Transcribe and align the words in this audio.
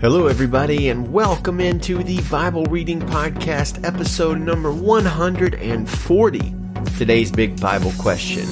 Hello, 0.00 0.28
everybody, 0.28 0.88
and 0.88 1.12
welcome 1.12 1.60
into 1.60 2.02
the 2.02 2.22
Bible 2.30 2.64
Reading 2.64 3.02
Podcast, 3.02 3.84
episode 3.84 4.40
number 4.40 4.72
140. 4.72 6.54
Today's 6.96 7.30
big 7.30 7.60
Bible 7.60 7.92
question 7.98 8.46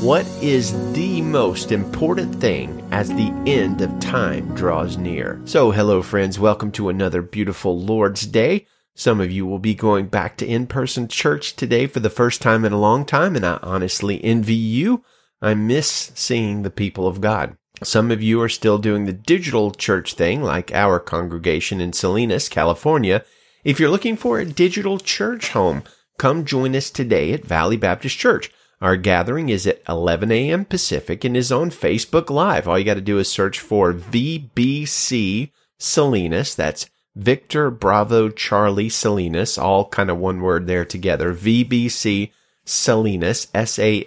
What 0.00 0.24
is 0.42 0.72
the 0.94 1.20
most 1.20 1.72
important 1.72 2.34
thing 2.36 2.82
as 2.90 3.10
the 3.10 3.30
end 3.46 3.82
of 3.82 4.00
time 4.00 4.54
draws 4.54 4.96
near? 4.96 5.42
So, 5.44 5.72
hello, 5.72 6.00
friends, 6.00 6.40
welcome 6.40 6.72
to 6.72 6.88
another 6.88 7.20
beautiful 7.20 7.78
Lord's 7.78 8.26
Day. 8.26 8.66
Some 8.94 9.20
of 9.20 9.30
you 9.30 9.44
will 9.44 9.58
be 9.58 9.74
going 9.74 10.06
back 10.06 10.38
to 10.38 10.46
in 10.46 10.66
person 10.66 11.06
church 11.06 11.54
today 11.54 11.86
for 11.86 12.00
the 12.00 12.08
first 12.08 12.40
time 12.40 12.64
in 12.64 12.72
a 12.72 12.80
long 12.80 13.04
time, 13.04 13.36
and 13.36 13.44
I 13.44 13.58
honestly 13.62 14.24
envy 14.24 14.54
you. 14.54 15.04
I 15.42 15.52
miss 15.52 16.12
seeing 16.14 16.62
the 16.62 16.70
people 16.70 17.06
of 17.06 17.20
God. 17.20 17.58
Some 17.82 18.10
of 18.12 18.22
you 18.22 18.40
are 18.40 18.48
still 18.48 18.78
doing 18.78 19.04
the 19.04 19.12
digital 19.12 19.72
church 19.72 20.14
thing, 20.14 20.42
like 20.42 20.72
our 20.72 21.00
congregation 21.00 21.80
in 21.80 21.92
Salinas, 21.92 22.48
California. 22.48 23.24
If 23.64 23.80
you're 23.80 23.90
looking 23.90 24.16
for 24.16 24.38
a 24.38 24.44
digital 24.44 24.98
church 24.98 25.50
home, 25.50 25.82
come 26.16 26.44
join 26.44 26.76
us 26.76 26.88
today 26.90 27.32
at 27.32 27.44
Valley 27.44 27.76
Baptist 27.76 28.16
Church. 28.16 28.52
Our 28.80 28.96
gathering 28.96 29.48
is 29.48 29.66
at 29.66 29.82
11 29.88 30.30
a.m. 30.30 30.64
Pacific 30.66 31.24
and 31.24 31.36
is 31.36 31.50
on 31.50 31.70
Facebook 31.70 32.30
Live. 32.30 32.68
All 32.68 32.78
you 32.78 32.84
got 32.84 32.94
to 32.94 33.00
do 33.00 33.18
is 33.18 33.28
search 33.28 33.58
for 33.58 33.92
VBC 33.92 35.50
Salinas. 35.78 36.54
That's 36.54 36.88
Victor 37.16 37.70
Bravo 37.70 38.28
Charlie 38.28 38.88
Salinas, 38.88 39.58
all 39.58 39.88
kind 39.88 40.10
of 40.10 40.18
one 40.18 40.40
word 40.40 40.66
there 40.66 40.84
together. 40.84 41.34
VBC 41.34 42.30
Salinas, 42.64 43.48
S-A-L-I-N-A-S 43.54 44.06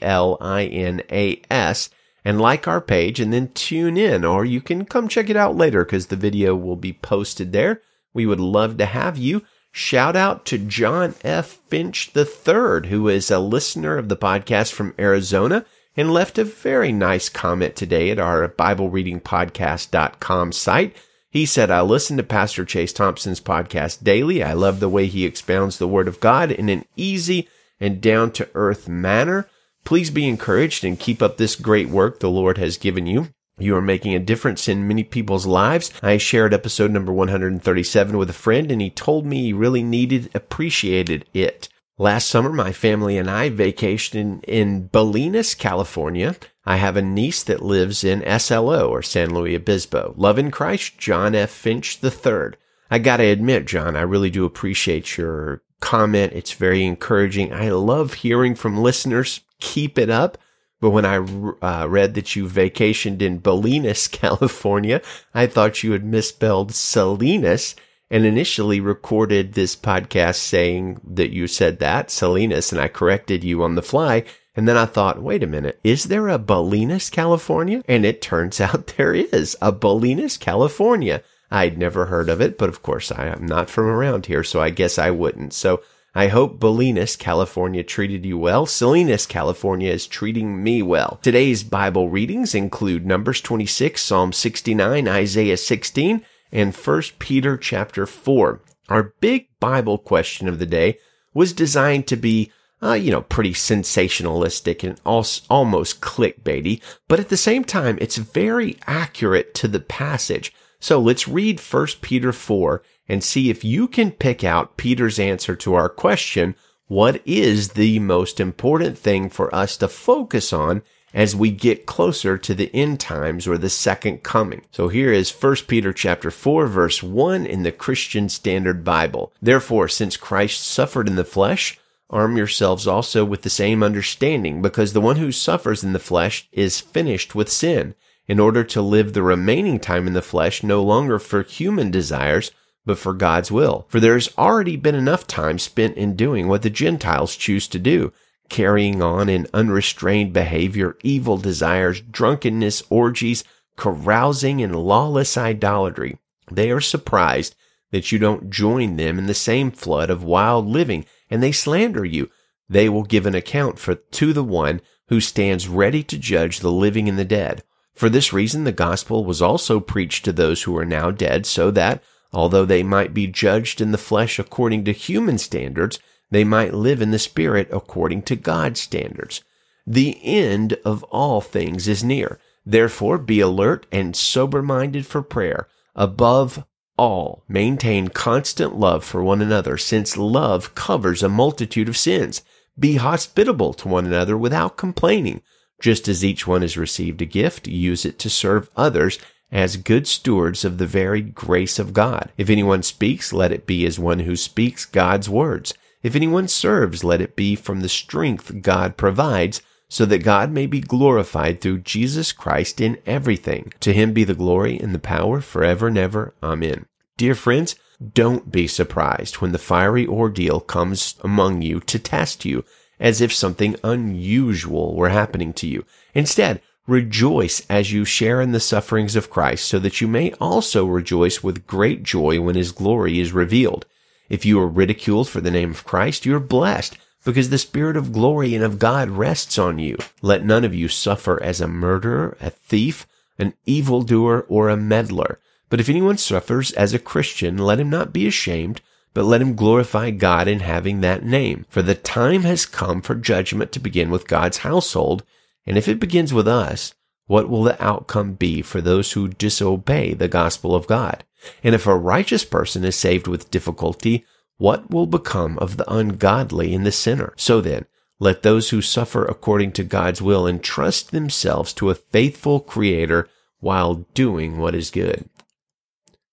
and 2.27 2.41
like 2.41 2.67
our 2.67 2.81
page 2.81 3.22
and 3.22 3.31
then 3.31 3.48
tune 3.54 3.95
in, 3.95 4.26
or 4.26 4.44
you 4.44 4.59
can 4.59 4.84
come 4.84 5.08
check 5.08 5.30
it 5.30 5.38
out 5.38 5.55
later 5.55 5.86
because 5.86 6.08
the 6.08 6.17
video 6.17 6.58
will 6.58 6.76
be 6.76 6.91
posted 6.91 7.53
there. 7.53 7.81
We 8.13 8.26
would 8.26 8.41
love 8.41 8.77
to 8.80 8.86
have 8.86 9.17
you. 9.17 9.44
Shout 9.72 10.17
out 10.17 10.45
to 10.48 10.58
John 10.58 11.16
F. 11.23 11.48
Finch 11.70 12.11
III, 12.14 12.89
who 12.89 13.08
is 13.08 13.31
a 13.31 13.39
listener 13.39 13.98
of 13.98 14.09
the 14.09 14.17
podcast 14.17 14.73
from 14.73 14.94
Arizona 15.00 15.64
and 15.95 16.11
left 16.11 16.38
a 16.38 16.44
very 16.44 16.92
nice 16.92 17.30
comment 17.30 17.78
today 17.78 18.11
at 18.11 18.20
our 18.20 18.45
Bible 18.50 18.89
Reading 18.89 19.22
Podcast.com 19.22 20.52
site. 20.52 20.98
He 21.30 21.45
said, 21.45 21.72
I 21.72 21.80
listen 21.80 22.17
to 22.17 22.23
Pastor 22.23 22.66
Chase 22.66 22.92
Thompson's 22.92 23.39
podcast 23.39 24.03
daily. 24.03 24.44
I 24.44 24.52
love 24.52 24.81
the 24.81 24.89
way 24.89 25.05
he 25.05 25.23
expounds 25.23 25.78
the 25.78 25.88
Word 25.88 26.09
of 26.09 26.20
God 26.20 26.52
in 26.52 26.67
an 26.67 26.83
easy 26.98 27.48
and 27.80 28.02
down 28.02 28.31
to 28.31 28.50
earth 28.53 28.89
manner. 28.89 29.50
Please 29.88 30.09
be 30.09 30.27
encouraged 30.27 30.83
and 30.83 30.99
keep 30.99 31.21
up 31.21 31.38
this 31.38 31.55
great 31.55 31.88
work 31.88 32.19
the 32.19 32.30
Lord 32.30 32.57
has 32.57 32.77
given 32.77 33.07
you. 33.07 33.30
You 33.57 33.73
are 33.77 33.81
making 33.81 34.13
a 34.16 34.19
difference 34.19 34.67
in 34.67 34.85
many 34.85 35.02
people's 35.05 35.45
lives. 35.45 35.93
I 36.03 36.17
shared 36.17 36.53
episode 36.53 36.91
number 36.91 37.13
137 37.13 38.17
with 38.17 38.30
a 38.30 38.33
friend 38.33 38.69
and 38.69 38.81
he 38.81 38.89
told 38.89 39.25
me 39.25 39.43
he 39.43 39.53
really 39.53 39.83
needed, 39.83 40.30
appreciated 40.35 41.23
it. 41.33 41.69
Last 41.97 42.27
summer, 42.27 42.52
my 42.52 42.73
family 42.73 43.17
and 43.17 43.30
I 43.31 43.49
vacationed 43.49 44.15
in, 44.15 44.41
in 44.41 44.89
Bolinas, 44.89 45.58
California. 45.58 46.35
I 46.65 46.75
have 46.75 46.97
a 46.97 47.02
niece 47.02 47.41
that 47.43 47.63
lives 47.63 48.03
in 48.03 48.25
SLO 48.41 48.89
or 48.89 49.02
San 49.02 49.33
Luis 49.33 49.55
Obispo. 49.55 50.13
Love 50.17 50.38
in 50.38 50.52
Christ, 50.52 50.97
John 50.97 51.33
F. 51.33 51.49
Finch 51.49 52.03
III. 52.03 52.58
I 52.91 52.99
gotta 52.99 53.23
admit, 53.23 53.65
John, 53.65 53.95
I 53.95 54.02
really 54.02 54.31
do 54.31 54.43
appreciate 54.43 55.17
your 55.17 55.61
comment. 55.80 56.33
It's 56.33 56.52
very 56.52 56.83
encouraging. 56.83 57.53
I 57.53 57.69
love 57.69 58.15
hearing 58.15 58.53
from 58.53 58.83
listeners 58.83 59.39
keep 59.59 59.97
it 59.97 60.09
up. 60.09 60.38
But 60.80 60.91
when 60.91 61.05
I 61.05 61.16
uh, 61.16 61.88
read 61.88 62.13
that 62.13 62.36
you 62.36 62.45
vacationed 62.47 63.22
in 63.22 63.41
Bolinas, 63.41 64.11
California, 64.11 65.02
I 65.33 65.47
thought 65.47 65.83
you 65.83 65.94
had 65.94 66.05
misspelled 66.05 66.73
Salinas 66.73 67.75
and 68.09 68.25
initially 68.25 68.80
recorded 68.80 69.53
this 69.53 69.75
podcast 69.75 70.36
saying 70.36 71.02
that 71.03 71.31
you 71.31 71.47
said 71.47 71.80
that, 71.80 72.09
Salinas, 72.09 72.72
and 72.72 72.80
I 72.80 72.88
corrected 72.88 73.44
you 73.44 73.64
on 73.64 73.75
the 73.75 73.81
fly. 73.81 74.23
And 74.55 74.67
then 74.67 74.77
I 74.77 74.86
thought, 74.86 75.21
wait 75.21 75.43
a 75.43 75.48
minute, 75.48 75.80
is 75.83 76.05
there 76.05 76.30
a 76.30 76.39
Bolinas, 76.39 77.11
California? 77.11 77.83
And 77.87 78.05
it 78.05 78.21
turns 78.21 78.61
out 78.61 78.87
there 78.98 79.14
is 79.14 79.58
a 79.61 79.73
Bolinas, 79.73 80.39
California. 80.39 81.21
I'd 81.49 81.77
never 81.77 82.08
heard 82.08 82.30
of 82.30 82.42
it, 82.42 82.58
but 82.58 82.70
of 82.70 82.82
course 82.82 83.11
I 83.11 83.27
am 83.27 83.45
not 83.45 83.70
from 83.70 83.86
around 83.86 84.26
here, 84.26 84.43
so 84.43 84.61
I 84.61 84.70
guess 84.70 84.98
I 84.98 85.11
wouldn't. 85.11 85.53
So 85.53 85.82
I 86.17 86.30
hope 86.30 86.60
Bolinas, 86.60 87.16
California 87.16 87.83
treated 87.83 88.26
you 88.26 88.39
well. 88.39 88.66
Salinas, 88.66 89.28
California 89.28 89.92
is 89.92 90.08
treating 90.08 90.64
me 90.64 90.82
well. 90.82 91.20
Today's 91.22 91.64
Bible 91.64 92.10
readings 92.10 92.55
include 92.55 93.05
Numbers 93.05 93.39
26, 93.39 94.02
Psalm 94.02 94.33
69, 94.33 95.08
Isaiah 95.08 95.58
16, 95.58 96.26
and 96.52 96.76
1 96.76 97.02
Peter 97.20 97.56
chapter 97.56 98.08
4. 98.08 98.64
Our 98.89 99.14
big 99.20 99.50
Bible 99.60 100.00
question 100.00 100.48
of 100.48 100.58
the 100.58 100.66
day 100.66 100.98
was 101.36 101.54
designed 101.54 102.08
to 102.08 102.16
be 102.16 102.52
uh, 102.82 102.94
you 102.94 103.11
know, 103.11 103.22
pretty 103.22 103.54
sensationalistic 103.54 104.83
and 104.83 105.00
almost 105.06 106.02
clickbaity, 106.02 106.82
but 107.08 107.20
at 107.20 107.30
the 107.30 107.38
same 107.38 107.64
time, 107.64 107.95
it's 108.02 108.17
very 108.17 108.76
accurate 108.88 109.54
to 109.54 109.67
the 109.67 109.80
passage. 109.80 110.52
So 110.80 110.99
let's 110.99 111.27
read 111.27 111.60
1 111.60 111.88
Peter 112.02 112.32
4 112.32 112.83
and 113.08 113.23
see 113.23 113.49
if 113.49 113.64
you 113.64 113.88
can 113.88 114.11
pick 114.11 114.43
out 114.43 114.77
Peter's 114.77 115.20
answer 115.20 115.55
to 115.55 115.73
our 115.73 115.89
question, 115.89 116.55
what 116.88 117.21
is 117.26 117.70
the 117.70 117.99
most 117.99 118.39
important 118.39 118.98
thing 118.98 119.30
for 119.30 119.54
us 119.54 119.77
to 119.77 119.88
focus 119.88 120.54
on 120.54 120.82
as 121.14 121.36
we 121.36 121.49
get 121.49 121.86
closer 121.86 122.38
to 122.38 122.54
the 122.54 122.73
end 122.76 122.99
times 122.99 123.48
or 123.48 123.58
the 123.58 123.70
second 123.70 124.23
coming. 124.23 124.61
So 124.71 124.88
here 124.88 125.11
is 125.11 125.32
1 125.32 125.55
Peter 125.67 125.93
chapter 125.93 126.30
4 126.30 126.67
verse 126.67 127.02
1 127.02 127.45
in 127.45 127.64
the 127.64 127.71
Christian 127.71 128.30
Standard 128.30 128.83
Bible. 128.83 129.33
Therefore, 129.42 129.88
since 129.88 130.18
Christ 130.18 130.62
suffered 130.62 131.07
in 131.07 131.15
the 131.15 131.24
flesh, 131.24 131.80
arm 132.09 132.38
yourselves 132.38 132.88
also 132.88 133.25
with 133.25 133.42
the 133.42 133.50
same 133.50 133.83
understanding, 133.83 134.62
because 134.62 134.94
the 134.94 135.01
one 135.01 135.15
who 135.15 135.31
suffers 135.31 135.83
in 135.83 135.94
the 135.94 136.00
flesh 136.00 136.48
is 136.51 136.80
finished 136.80 137.36
with 137.36 137.51
sin, 137.51 137.95
in 138.27 138.39
order 138.39 138.63
to 138.63 138.81
live 138.81 139.13
the 139.13 139.24
remaining 139.24 139.80
time 139.80 140.07
in 140.07 140.13
the 140.13 140.21
flesh 140.21 140.63
no 140.63 140.83
longer 140.83 141.18
for 141.18 141.44
human 141.44 141.89
desires, 141.89 142.51
but 142.86 142.98
for 142.98 143.13
God's 143.13 143.51
will. 143.51 143.86
For 143.89 144.00
there 144.00 144.13
has 144.13 144.30
already 144.38 144.75
been 144.75 144.95
enough 144.95 145.27
time 145.27 145.60
spent 145.60 145.98
in 145.98 146.15
doing 146.15 146.48
what 146.48 146.62
the 146.62 146.69
Gentiles 146.69 147.36
choose 147.36 147.68
to 147.69 147.80
do, 147.80 148.13
carrying 148.50 149.01
on 149.01 149.30
in 149.30 149.48
unrestrained 149.54 150.33
behavior, 150.33 150.98
evil 151.04 151.38
desires, 151.38 152.01
drunkenness, 152.01 152.83
orgies, 152.89 153.44
carousing, 153.75 154.62
and 154.62 154.75
lawless 154.75 155.38
idolatry. 155.38 156.18
They 156.51 156.71
are 156.71 156.81
surprised 156.81 157.56
that 157.92 158.12
you 158.12 158.19
don't 158.19 158.50
join 158.50 158.95
them 158.95 159.18
in 159.18 159.27
the 159.27 159.33
same 159.33 159.71
flood 159.71 160.09
of 160.09 160.24
wild 160.24 160.68
living, 160.68 161.06
and 161.30 161.42
they 161.42 161.51
slander 161.51 162.06
you. 162.06 162.30
They 162.69 162.89
will 162.89 163.04
give 163.04 163.25
an 163.25 163.36
account 163.36 163.80
for 163.80 163.95
to 163.95 164.33
the 164.33 164.44
one 164.44 164.81
who 165.07 165.21
stands 165.21 165.68
ready 165.68 166.04
to 166.04 166.18
judge 166.18 166.59
the 166.59 166.71
living 166.71 167.07
and 167.07 167.18
the 167.18 167.25
dead. 167.25 167.63
For 167.97 168.09
this 168.09 168.31
reason, 168.31 168.63
the 168.63 168.71
gospel 168.71 169.25
was 169.25 169.41
also 169.41 169.80
preached 169.80 170.24
to 170.25 170.31
those 170.31 170.63
who 170.63 170.77
are 170.77 170.85
now 170.85 171.12
dead, 171.12 171.45
so 171.45 171.71
that 171.71 172.01
Although 172.33 172.65
they 172.65 172.83
might 172.83 173.13
be 173.13 173.27
judged 173.27 173.81
in 173.81 173.91
the 173.91 173.97
flesh 173.97 174.38
according 174.39 174.83
to 174.85 174.91
human 174.91 175.38
standards, 175.38 176.00
they 176.30 176.44
might 176.44 176.74
live 176.74 177.01
in 177.01 177.12
the 177.12 177.19
spirit 177.19 177.69
according 177.71 178.24
to 178.24 178.35
God's 178.35 178.81
standards. 178.81 179.44
The 179.85 180.19
end 180.24 180.74
of 180.83 181.03
all 181.06 181.39
things 181.39 181.88
is 181.88 182.03
near. 182.03 182.39
Therefore, 182.65 183.18
be 183.18 183.39
alert 183.39 183.85
and 183.91 184.15
sober 184.15 184.62
minded 184.62 185.06
for 185.06 185.21
prayer. 185.21 185.68
Above 185.95 186.65
all, 186.97 187.44
maintain 187.47 188.09
constant 188.09 188.75
love 188.75 189.06
for 189.06 189.24
one 189.24 189.41
another, 189.41 189.77
since 189.77 190.18
love 190.18 190.75
covers 190.75 191.24
a 191.24 191.29
multitude 191.29 191.88
of 191.88 191.95
sins. 191.95 192.41
Be 192.77 192.97
hospitable 192.97 193.74
to 193.75 193.88
one 193.88 194.06
another 194.06 194.38
without 194.38 194.75
complaining. 194.75 195.41
Just 195.80 196.07
as 196.07 196.25
each 196.25 196.48
one 196.48 196.62
has 196.62 196.77
received 196.77 197.21
a 197.21 197.25
gift, 197.25 197.68
use 197.68 198.06
it 198.06 198.18
to 198.19 198.30
serve 198.30 198.69
others 198.75 199.19
as 199.51 199.77
good 199.77 200.07
stewards 200.07 200.65
of 200.65 200.77
the 200.77 200.86
varied 200.86 201.33
grace 201.33 201.80
of 201.80 201.94
God. 201.94 202.31
If 202.38 202.50
anyone 202.50 202.83
speaks, 202.83 203.31
let 203.31 203.51
it 203.51 203.65
be 203.65 203.85
as 203.85 204.00
one 204.00 204.19
who 204.19 204.35
speaks 204.35 204.85
God's 204.85 205.29
words. 205.29 205.74
If 206.03 206.15
anyone 206.15 206.47
serves, 206.47 207.03
let 207.03 207.21
it 207.21 207.35
be 207.35 207.56
from 207.56 207.81
the 207.81 207.89
strength 207.89 208.62
God 208.62 208.97
provides, 208.97 209.62
so 209.89 210.06
that 210.06 210.24
God 210.24 210.51
may 210.51 210.65
be 210.65 210.81
glorified 210.81 211.62
through 211.62 211.79
Jesus 211.79 212.33
Christ 212.33 212.81
in 212.81 212.97
everything. 213.06 213.71
To 213.79 213.94
him 213.94 214.13
be 214.13 214.24
the 214.24 214.33
glory 214.33 214.77
and 214.77 214.94
the 214.94 215.00
power 215.00 215.39
forever 215.39 215.88
and 215.88 215.97
ever. 215.97 216.33
Amen. 216.44 216.85
Dear 217.15 217.35
friends, 217.35 217.75
don't 218.13 218.51
be 218.51 218.68
surprised 218.68 219.35
when 219.35 219.53
the 219.53 219.57
fiery 219.57 220.06
ordeal 220.06 220.59
comes 220.59 221.15
among 221.24 221.62
you 221.62 221.79
to 221.81 221.97
test 221.97 222.45
you, 222.45 222.63
as 222.99 223.21
if 223.21 223.33
something 223.33 223.75
unusual 223.83 224.95
were 224.95 225.09
happening 225.09 225.53
to 225.53 225.67
you. 225.67 225.85
Instead, 226.13 226.61
Rejoice 226.88 227.65
as 227.69 227.91
you 227.91 228.05
share 228.05 228.39
in 228.39 228.53
the 228.53 228.61
sufferings 228.61 229.17
of 229.17 229.29
Christ, 229.29 229.67
so 229.67 229.77
that 229.79 229.99
you 229.99 230.07
may 230.07 230.31
also 230.39 230.85
rejoice 230.85 231.44
with 231.44 231.67
great 231.67 232.01
joy 232.01 232.39
when 232.39 232.55
his 232.55 232.71
glory 232.71 233.19
is 233.19 233.33
revealed. 233.33 233.85
If 234.29 234.45
you 234.45 234.57
are 234.61 234.67
ridiculed 234.69 235.27
for 235.27 235.41
the 235.41 235.51
name 235.51 235.71
of 235.71 235.83
Christ, 235.83 236.25
you 236.25 236.33
are 236.38 236.39
blessed, 236.39 236.97
because 237.25 237.49
the 237.49 237.57
Spirit 237.57 237.97
of 237.97 238.13
glory 238.13 238.55
and 238.55 238.63
of 238.63 238.79
God 238.79 239.09
rests 239.09 239.59
on 239.59 239.79
you. 239.79 239.97
Let 240.21 240.45
none 240.45 240.63
of 240.63 240.73
you 240.73 240.88
suffer 240.88 241.43
as 241.43 241.59
a 241.59 241.67
murderer, 241.67 242.38
a 242.39 242.51
thief, 242.51 243.05
an 243.38 243.53
evildoer, 243.65 244.45
or 244.47 244.69
a 244.69 244.77
meddler, 244.77 245.39
But 245.69 245.81
if 245.81 245.89
anyone 245.89 246.17
suffers 246.17 246.71
as 246.71 246.93
a 246.93 247.00
Christian, 247.00 247.57
let 247.57 247.81
him 247.81 247.89
not 247.89 248.13
be 248.13 248.27
ashamed, 248.27 248.79
but 249.17 249.25
let 249.25 249.41
him 249.41 249.55
glorify 249.55 250.11
God 250.11 250.47
in 250.47 250.59
having 250.59 251.01
that 251.01 251.25
name. 251.25 251.65
For 251.69 251.81
the 251.81 251.95
time 251.95 252.43
has 252.43 252.67
come 252.67 253.01
for 253.01 253.15
judgment 253.15 253.71
to 253.71 253.79
begin 253.79 254.11
with 254.11 254.27
God's 254.27 254.59
household. 254.59 255.23
And 255.65 255.75
if 255.75 255.87
it 255.87 255.99
begins 255.99 256.35
with 256.35 256.47
us, 256.47 256.93
what 257.25 257.49
will 257.49 257.63
the 257.63 257.83
outcome 257.83 258.33
be 258.33 258.61
for 258.61 258.79
those 258.79 259.13
who 259.13 259.27
disobey 259.27 260.13
the 260.13 260.27
gospel 260.27 260.75
of 260.75 260.85
God? 260.85 261.23
And 261.63 261.73
if 261.73 261.87
a 261.87 261.97
righteous 261.97 262.45
person 262.45 262.85
is 262.85 262.95
saved 262.95 263.25
with 263.25 263.49
difficulty, 263.49 264.23
what 264.59 264.91
will 264.91 265.07
become 265.07 265.57
of 265.57 265.77
the 265.77 265.91
ungodly 265.91 266.75
and 266.75 266.85
the 266.85 266.91
sinner? 266.91 267.33
So 267.37 267.59
then, 267.59 267.87
let 268.19 268.43
those 268.43 268.69
who 268.69 268.83
suffer 268.83 269.25
according 269.25 269.71
to 269.71 269.83
God's 269.83 270.21
will 270.21 270.45
entrust 270.45 271.09
themselves 271.09 271.73
to 271.73 271.89
a 271.89 271.95
faithful 271.95 272.59
creator 272.59 273.27
while 273.61 274.05
doing 274.13 274.59
what 274.59 274.75
is 274.75 274.91
good. 274.91 275.27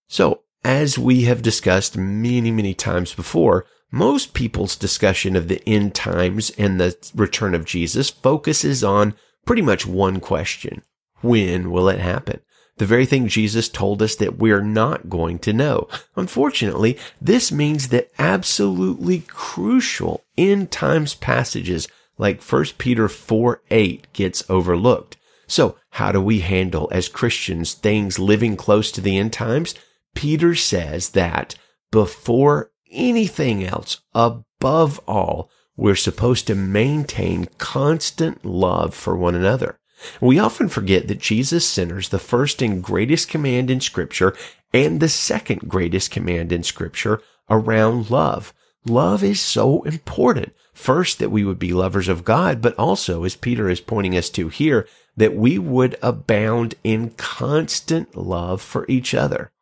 So, 0.06 0.42
as 0.64 0.98
we 0.98 1.24
have 1.24 1.42
discussed 1.42 1.96
many, 1.96 2.50
many 2.50 2.74
times 2.74 3.14
before, 3.14 3.66
most 3.90 4.34
people's 4.34 4.74
discussion 4.74 5.36
of 5.36 5.46
the 5.48 5.62
end 5.68 5.94
times 5.94 6.50
and 6.58 6.80
the 6.80 6.96
return 7.14 7.54
of 7.54 7.64
Jesus 7.64 8.10
focuses 8.10 8.82
on 8.82 9.14
pretty 9.44 9.62
much 9.62 9.86
one 9.86 10.18
question. 10.20 10.82
When 11.20 11.70
will 11.70 11.88
it 11.88 12.00
happen? 12.00 12.40
The 12.78 12.86
very 12.86 13.06
thing 13.06 13.28
Jesus 13.28 13.68
told 13.68 14.02
us 14.02 14.16
that 14.16 14.38
we're 14.38 14.62
not 14.62 15.08
going 15.08 15.38
to 15.40 15.52
know. 15.52 15.88
Unfortunately, 16.16 16.98
this 17.20 17.52
means 17.52 17.88
that 17.88 18.10
absolutely 18.18 19.20
crucial 19.28 20.24
end 20.36 20.72
times 20.72 21.14
passages 21.14 21.86
like 22.18 22.42
1 22.42 22.64
Peter 22.78 23.08
4 23.08 23.62
8 23.70 24.12
gets 24.12 24.42
overlooked. 24.50 25.16
So 25.46 25.76
how 25.90 26.10
do 26.10 26.20
we 26.20 26.40
handle 26.40 26.88
as 26.90 27.08
Christians 27.08 27.74
things 27.74 28.18
living 28.18 28.56
close 28.56 28.90
to 28.92 29.00
the 29.00 29.18
end 29.18 29.32
times? 29.32 29.74
Peter 30.14 30.54
says 30.54 31.10
that 31.10 31.56
before 31.90 32.70
anything 32.90 33.64
else, 33.64 34.00
above 34.14 35.00
all, 35.06 35.50
we're 35.76 35.96
supposed 35.96 36.46
to 36.46 36.54
maintain 36.54 37.48
constant 37.58 38.44
love 38.44 38.94
for 38.94 39.16
one 39.16 39.34
another. 39.34 39.78
We 40.20 40.38
often 40.38 40.68
forget 40.68 41.08
that 41.08 41.18
Jesus 41.18 41.66
centers 41.66 42.08
the 42.08 42.18
first 42.18 42.62
and 42.62 42.82
greatest 42.82 43.28
command 43.28 43.70
in 43.70 43.80
scripture 43.80 44.36
and 44.72 45.00
the 45.00 45.08
second 45.08 45.68
greatest 45.68 46.10
command 46.10 46.52
in 46.52 46.62
scripture 46.62 47.22
around 47.48 48.10
love. 48.10 48.52
Love 48.86 49.24
is 49.24 49.40
so 49.40 49.82
important. 49.82 50.52
First, 50.74 51.20
that 51.20 51.30
we 51.30 51.44
would 51.44 51.58
be 51.58 51.72
lovers 51.72 52.08
of 52.08 52.24
God, 52.24 52.60
but 52.60 52.76
also, 52.76 53.24
as 53.24 53.36
Peter 53.36 53.68
is 53.68 53.80
pointing 53.80 54.16
us 54.16 54.28
to 54.30 54.48
here, 54.48 54.86
that 55.16 55.34
we 55.34 55.58
would 55.58 55.96
abound 56.02 56.74
in 56.82 57.10
constant 57.10 58.16
love 58.16 58.60
for 58.60 58.84
each 58.88 59.14
other. 59.14 59.52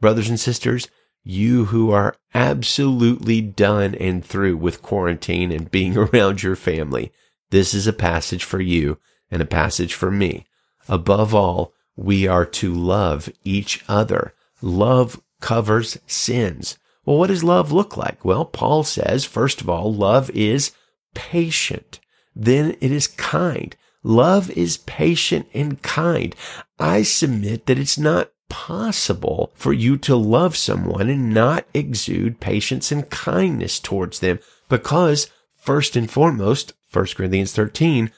Brothers 0.00 0.28
and 0.28 0.38
sisters, 0.38 0.88
you 1.24 1.66
who 1.66 1.90
are 1.90 2.16
absolutely 2.34 3.40
done 3.40 3.94
and 3.94 4.24
through 4.24 4.56
with 4.56 4.82
quarantine 4.82 5.52
and 5.52 5.70
being 5.70 5.96
around 5.96 6.42
your 6.42 6.56
family, 6.56 7.12
this 7.50 7.74
is 7.74 7.86
a 7.86 7.92
passage 7.92 8.44
for 8.44 8.60
you 8.60 8.98
and 9.30 9.42
a 9.42 9.46
passage 9.46 9.94
for 9.94 10.10
me. 10.10 10.46
Above 10.88 11.34
all, 11.34 11.72
we 11.96 12.26
are 12.26 12.46
to 12.46 12.72
love 12.72 13.28
each 13.44 13.84
other. 13.88 14.34
Love 14.62 15.20
covers 15.40 15.98
sins. 16.06 16.78
Well, 17.04 17.18
what 17.18 17.28
does 17.28 17.44
love 17.44 17.72
look 17.72 17.96
like? 17.96 18.24
Well, 18.24 18.44
Paul 18.44 18.84
says, 18.84 19.24
first 19.24 19.60
of 19.60 19.68
all, 19.68 19.92
love 19.92 20.30
is 20.30 20.72
patient. 21.14 22.00
Then 22.34 22.76
it 22.80 22.92
is 22.92 23.06
kind. 23.06 23.74
Love 24.02 24.50
is 24.50 24.78
patient 24.78 25.48
and 25.52 25.82
kind. 25.82 26.34
I 26.78 27.02
submit 27.02 27.66
that 27.66 27.78
it's 27.78 27.98
not 27.98 28.30
possible 28.48 29.50
for 29.54 29.72
you 29.72 29.96
to 29.98 30.16
love 30.16 30.56
someone 30.56 31.08
and 31.08 31.32
not 31.32 31.66
exude 31.74 32.40
patience 32.40 32.90
and 32.90 33.10
kindness 33.10 33.78
towards 33.78 34.20
them 34.20 34.38
because 34.68 35.30
first 35.58 35.96
and 35.96 36.10
foremost, 36.10 36.72
1 36.92 37.06
Corinthians 37.16 37.52
13, 37.52 38.10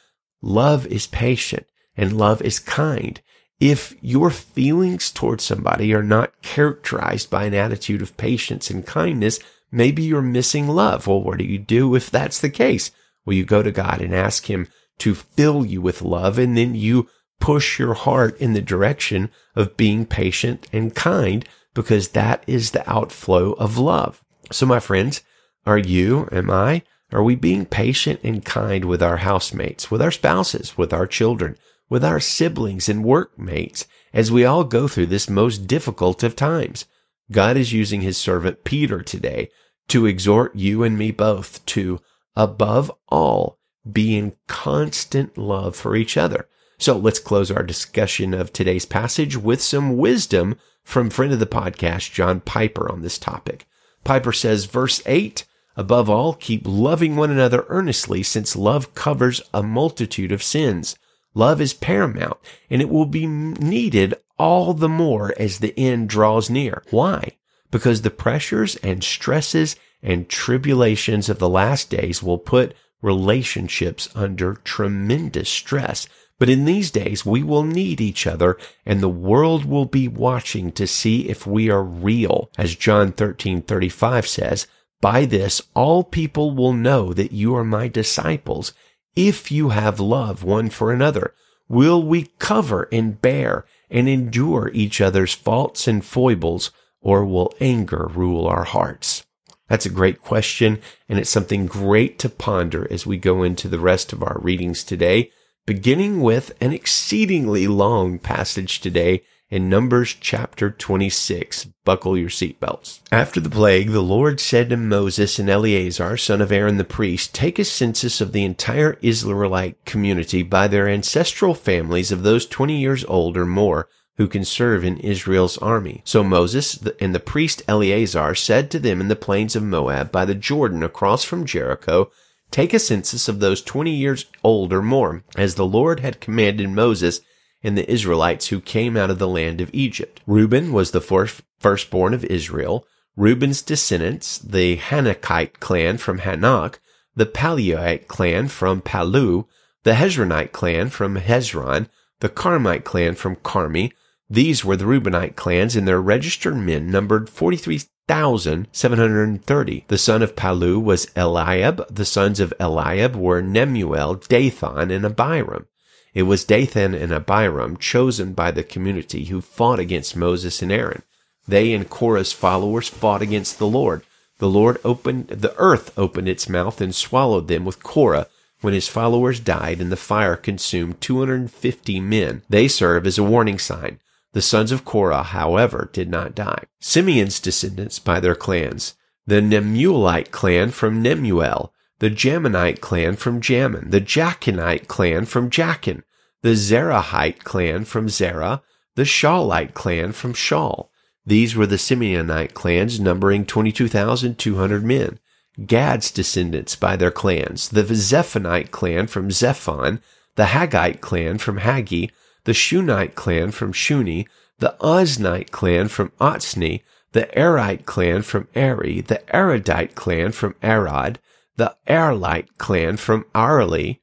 love 0.43 0.87
is 0.87 1.07
patient 1.07 1.67
and 1.97 2.17
love 2.17 2.41
is 2.43 2.59
kind. 2.59 3.21
If 3.59 3.95
your 4.01 4.31
feelings 4.31 5.11
towards 5.11 5.45
somebody 5.45 5.93
are 5.93 6.03
not 6.03 6.41
characterized 6.43 7.29
by 7.29 7.45
an 7.45 7.55
attitude 7.55 8.01
of 8.01 8.17
patience 8.17 8.71
and 8.71 8.87
kindness, 8.87 9.39
maybe 9.71 10.03
you're 10.03 10.23
missing 10.23 10.67
love. 10.69 11.07
Well, 11.07 11.21
what 11.21 11.39
do 11.39 11.45
you 11.45 11.59
do 11.59 11.95
if 11.95 12.11
that's 12.11 12.41
the 12.41 12.51
case? 12.51 12.91
Well, 13.25 13.37
you 13.37 13.45
go 13.45 13.63
to 13.63 13.71
God 13.71 14.01
and 14.01 14.15
ask 14.15 14.49
him 14.49 14.69
to 15.01 15.15
fill 15.15 15.67
you 15.67 15.83
with 15.83 16.03
love 16.03 16.39
and 16.39 16.57
then 16.57 16.75
you 16.75 17.09
push 17.41 17.79
your 17.79 17.95
heart 17.95 18.39
in 18.41 18.53
the 18.53 18.63
direction 18.63 19.31
of 19.57 19.77
being 19.77 20.07
patient 20.07 20.69
and 20.73 20.95
kind 20.95 21.49
because 21.75 22.11
that 22.11 22.45
is 22.47 22.71
the 22.71 22.89
outflow 22.91 23.53
of 23.53 23.79
love. 23.79 24.23
So 24.53 24.67
my 24.67 24.81
friends, 24.81 25.23
are 25.67 25.79
you, 25.79 26.29
am 26.31 26.51
I, 26.51 26.83
are 27.13 27.23
we 27.23 27.35
being 27.35 27.67
patient 27.67 28.21
and 28.23 28.45
kind 28.45 28.85
with 28.85 29.03
our 29.03 29.19
housemates, 29.19 29.91
with 29.91 30.01
our 30.01 30.11
spouses, 30.11 30.79
with 30.79 30.93
our 30.93 31.07
children, 31.07 31.57
with 31.89 32.05
our 32.05 32.21
siblings 32.21 32.89
and 32.89 33.05
workmates 33.05 33.87
as 34.13 34.31
we 34.31 34.45
all 34.45 34.65
go 34.65 34.87
through 34.87 35.07
this 35.07 35.29
most 35.29 35.67
difficult 35.67 36.23
of 36.23 36.37
times? 36.37 36.87
God 37.33 37.57
is 37.57 37.73
using 37.73 38.01
his 38.01 38.17
servant 38.17 38.65
Peter 38.65 39.03
today 39.03 39.51
to 39.89 40.07
exhort 40.07 40.55
you 40.55 40.83
and 40.83 40.97
me 40.97 41.11
both 41.11 41.65
to, 41.67 42.01
above 42.37 42.93
all, 43.09 43.59
be 43.91 44.17
in 44.17 44.35
constant 44.47 45.37
love 45.37 45.75
for 45.75 45.97
each 45.97 46.17
other. 46.17 46.49
So 46.81 46.97
let's 46.97 47.19
close 47.19 47.51
our 47.51 47.63
discussion 47.63 48.33
of 48.33 48.55
today's 48.55 48.87
passage 48.87 49.37
with 49.37 49.61
some 49.61 49.99
wisdom 49.99 50.57
from 50.83 51.11
friend 51.11 51.31
of 51.31 51.39
the 51.39 51.45
podcast, 51.45 52.11
John 52.11 52.41
Piper, 52.41 52.91
on 52.91 53.03
this 53.03 53.19
topic. 53.19 53.67
Piper 54.03 54.33
says, 54.33 54.65
verse 54.65 55.03
8, 55.05 55.45
above 55.77 56.09
all, 56.09 56.33
keep 56.33 56.63
loving 56.65 57.17
one 57.17 57.31
another 57.31 57.67
earnestly, 57.69 58.23
since 58.23 58.57
love 58.57 58.95
covers 58.95 59.43
a 59.53 59.63
multitude 59.63 60.33
of 60.33 60.43
sins. 60.43 60.97
Love 61.35 61.61
is 61.61 61.75
paramount, 61.75 62.39
and 62.71 62.81
it 62.81 62.89
will 62.89 63.05
be 63.05 63.27
needed 63.27 64.15
all 64.39 64.73
the 64.73 64.89
more 64.89 65.35
as 65.39 65.59
the 65.59 65.79
end 65.79 66.09
draws 66.09 66.49
near. 66.49 66.83
Why? 66.89 67.33
Because 67.71 68.01
the 68.01 68.11
pressures 68.11 68.77
and 68.77 69.05
stresses 69.05 69.77
and 70.03 70.31
tribulations 70.31 71.29
of 71.29 71.41
the 71.41 71.49
last 71.49 71.91
days 71.91 72.23
will 72.23 72.39
put 72.39 72.75
relationships 73.03 74.09
under 74.15 74.55
tremendous 74.55 75.51
stress. 75.51 76.09
But 76.41 76.49
in 76.49 76.65
these 76.65 76.91
days, 76.91 77.27
we 77.27 77.43
will 77.43 77.65
need 77.65 78.01
each 78.01 78.27
other 78.27 78.57
and 78.87 79.01
the 79.01 79.11
world 79.11 79.67
will 79.67 79.85
be 79.85 80.09
watching 80.09 80.73
to 80.73 80.87
see 80.87 81.29
if 81.29 81.47
we 81.47 81.69
are 81.69 81.85
real. 81.85 82.51
As 82.57 82.75
John 82.75 83.13
13, 83.13 83.61
35 83.61 84.27
says, 84.27 84.67
by 85.03 85.27
this, 85.27 85.61
all 85.75 86.03
people 86.03 86.55
will 86.55 86.73
know 86.73 87.13
that 87.13 87.33
you 87.33 87.55
are 87.55 87.65
my 87.65 87.89
disciples 87.89 88.73
if 89.15 89.53
you 89.53 89.69
have 89.69 90.01
love 90.01 90.43
one 90.43 90.71
for 90.71 90.93
another. 90.93 91.35
Will 91.69 92.03
we 92.03 92.31
cover 92.39 92.89
and 92.91 93.21
bear 93.21 93.67
and 93.91 94.09
endure 94.09 94.71
each 94.73 95.01
other's 95.03 95.35
faults 95.35 95.87
and 95.87 96.03
foibles 96.03 96.71
or 97.03 97.23
will 97.25 97.53
anger 97.61 98.11
rule 98.15 98.47
our 98.47 98.65
hearts? 98.65 99.27
That's 99.69 99.87
a 99.87 99.91
great 99.91 100.23
question, 100.23 100.81
and 101.07 101.19
it's 101.19 101.31
something 101.31 101.67
great 101.67 102.19
to 102.21 102.31
ponder 102.31 102.91
as 102.91 103.07
we 103.07 103.19
go 103.19 103.43
into 103.43 103.69
the 103.69 103.79
rest 103.79 104.15
of 104.15 104.23
our 104.23 104.39
readings 104.41 104.83
today 104.83 105.31
beginning 105.67 106.21
with 106.21 106.53
an 106.61 106.73
exceedingly 106.73 107.67
long 107.67 108.19
passage 108.19 108.81
today 108.81 109.23
in 109.51 109.69
Numbers 109.69 110.15
chapter 110.15 110.71
26. 110.71 111.67
Buckle 111.85 112.17
your 112.17 112.29
seatbelts. 112.29 113.01
After 113.11 113.41
the 113.41 113.51
plague, 113.51 113.91
the 113.91 114.01
Lord 114.01 114.39
said 114.39 114.71
to 114.71 114.77
Moses 114.77 115.39
and 115.39 115.51
Eleazar, 115.51 116.17
son 116.17 116.41
of 116.41 116.53
Aaron 116.53 116.77
the 116.77 116.85
priest, 116.85 117.35
take 117.35 117.59
a 117.59 117.65
census 117.65 118.21
of 118.21 118.33
the 118.33 118.45
entire 118.45 118.97
Israelite 119.03 119.85
community 119.85 120.43
by 120.43 120.69
their 120.69 120.89
ancestral 120.89 121.55
families 121.55 122.13
of 122.13 122.23
those 122.23 122.47
20 122.47 122.79
years 122.79 123.05
old 123.07 123.37
or 123.37 123.47
more 123.47 123.89
who 124.17 124.29
can 124.29 124.45
serve 124.45 124.85
in 124.85 124.99
Israel's 124.99 125.59
army. 125.59 126.03
So 126.05 126.23
Moses 126.23 126.79
and 127.01 127.15
the 127.15 127.21
priest 127.21 127.63
Eleazar 127.67 128.35
said 128.35 128.71
to 128.71 128.79
them 128.79 129.01
in 129.01 129.09
the 129.09 129.17
plains 129.17 129.57
of 129.57 129.63
Moab 129.63 130.13
by 130.13 130.25
the 130.25 130.35
Jordan 130.35 130.83
across 130.83 131.25
from 131.25 131.45
Jericho, 131.45 132.11
Take 132.51 132.75
a 132.75 132.79
census 132.79 133.29
of 133.29 133.41
those 133.41 133.63
20 133.63 133.91
years 133.91 134.27
old 134.43 134.73
or 134.73 134.83
more, 134.83 135.23
as 135.37 135.55
the 135.55 135.67
Lord 135.67 136.01
had 136.01 136.21
commanded 136.21 136.69
Moses 136.69 137.21
and 137.63 137.77
the 137.77 137.91
Israelites 137.91 138.49
who 138.49 138.61
came 138.61 138.97
out 138.97 139.11
of 139.11 139.19
the 139.19 139.29
land 139.29 139.61
of 139.61 139.71
Egypt. 139.73 140.21
Reuben 140.27 140.73
was 140.73 140.91
the 140.91 141.01
first, 141.01 141.43
firstborn 141.59 142.13
of 142.15 142.25
Israel. 142.25 142.87
Reuben's 143.17 143.63
descendants, 143.63 144.39
the 144.39 144.79
Hanakite 144.79 145.61
clan 145.61 145.99
from 145.99 146.21
Hanoch, 146.21 146.79
the 147.15 147.27
Palluite 147.27 148.09
clan 148.09 148.49
from 148.49 148.81
Pallu, 148.81 149.47
the 149.85 149.93
Hezronite 149.93 150.53
clan 150.53 150.91
from 150.91 151.17
Hezron, 151.17 151.89
the 152.21 152.29
Carmite 152.29 152.85
clan 152.85 153.15
from 153.15 153.37
Carmi. 153.37 153.93
These 154.29 154.65
were 154.65 154.77
the 154.77 154.87
Reubenite 154.87 155.37
clans, 155.37 155.77
and 155.77 155.87
their 155.87 156.01
registered 156.01 156.57
men 156.57 156.91
numbered 156.91 157.29
43 157.29 157.81
1,730. 158.11 159.85
The 159.87 159.99
son 159.99 160.21
of 160.21 160.35
Pallu 160.35 160.83
was 160.83 161.07
Eliab. 161.15 161.87
The 161.95 162.05
sons 162.05 162.41
of 162.41 162.53
Eliab 162.59 163.15
were 163.15 163.41
Nemuel, 163.41 164.27
Dathan, 164.27 164.91
and 164.91 165.05
Abiram. 165.05 165.67
It 166.13 166.25
was 166.25 166.43
Dathan 166.43 166.93
and 166.93 167.13
Abiram, 167.13 167.77
chosen 167.77 168.33
by 168.33 168.51
the 168.51 168.65
community, 168.65 169.27
who 169.27 169.41
fought 169.41 169.79
against 169.79 170.17
Moses 170.17 170.61
and 170.61 170.73
Aaron. 170.73 171.03
They 171.47 171.73
and 171.73 171.89
Korah's 171.89 172.33
followers 172.33 172.89
fought 172.89 173.23
against 173.23 173.61
the 173.61 173.69
Lord. 173.69 174.03
The 174.39 174.49
Lord 174.49 174.81
opened, 174.85 175.29
the 175.29 175.55
earth 175.57 175.97
opened 175.97 176.29
its 176.29 176.49
mouth 176.49 176.81
and 176.81 176.93
swallowed 176.93 177.47
them 177.47 177.65
with 177.65 177.83
Korah 177.83 178.27
when 178.61 178.75
his 178.75 178.89
followers 178.89 179.39
died 179.39 179.81
and 179.81 179.93
the 179.93 179.97
fire 179.97 180.37
consumed 180.37 181.01
250 181.01 182.01
men. 182.01 182.43
They 182.49 182.67
serve 182.67 183.07
as 183.07 183.19
a 183.19 183.23
warning 183.23 183.61
sign. 183.61 184.01
The 184.33 184.43
sons 184.43 184.71
of 184.71 184.85
Korah, 184.85 185.25
however, 185.25 185.91
did 185.93 186.09
not 186.09 186.35
die. 186.35 186.65
Simeon's 186.81 187.41
descendants 187.41 187.99
by 187.99 188.21
their 188.21 188.35
clans. 188.35 188.95
The 189.27 189.41
Nemuelite 189.41 190.31
clan 190.31 190.71
from 190.71 191.03
Nemuel, 191.03 191.71
the 191.99 192.11
Jaminite 192.11 192.81
clan 192.81 193.17
from 193.17 193.41
Jamin, 193.41 193.91
the 193.91 194.01
Jachinite 194.01 194.89
clan 194.89 195.27
from 195.27 195.51
Jachin, 195.51 196.03
the 196.43 196.55
Zerahite 196.55 197.45
clan 197.45 197.85
from 197.85 198.09
Zerah, 198.09 198.63
the 198.97 199.03
Shaulite 199.03 199.75
clan 199.75 200.13
from 200.13 200.33
Shaul. 200.33 200.89
These 201.27 201.55
were 201.55 201.67
the 201.67 201.77
Simeonite 201.77 202.55
clans 202.55 202.99
numbering 202.99 203.45
22,200 203.45 204.83
men. 204.83 205.19
Gad's 205.67 206.11
descendants 206.11 206.77
by 206.77 206.97
their 206.97 207.11
clans, 207.11 207.69
the 207.69 207.83
Zephonite 207.83 208.71
clan 208.71 209.07
from 209.07 209.31
Zephon, 209.31 210.01
the 210.37 210.47
Haggite 210.47 211.01
clan 211.01 211.39
from 211.39 211.59
Haggi, 211.59 212.11
the 212.45 212.53
Shunite 212.53 213.15
clan 213.15 213.51
from 213.51 213.73
Shuni, 213.73 214.27
the 214.59 214.77
Oznite 214.81 215.51
clan 215.51 215.89
from 215.89 216.11
Ozni, 216.21 216.83
the 217.13 217.29
Arite 217.37 217.85
clan 217.87 218.23
from 218.23 218.49
Eri, 218.55 219.01
the 219.01 219.23
Aradite 219.35 219.95
clan 219.95 220.33
from 220.33 220.55
Arad, 220.63 221.19
the 221.57 221.77
Arlite 221.89 222.49
clan 222.59 222.97
from 222.97 223.25
Arli. 223.35 224.01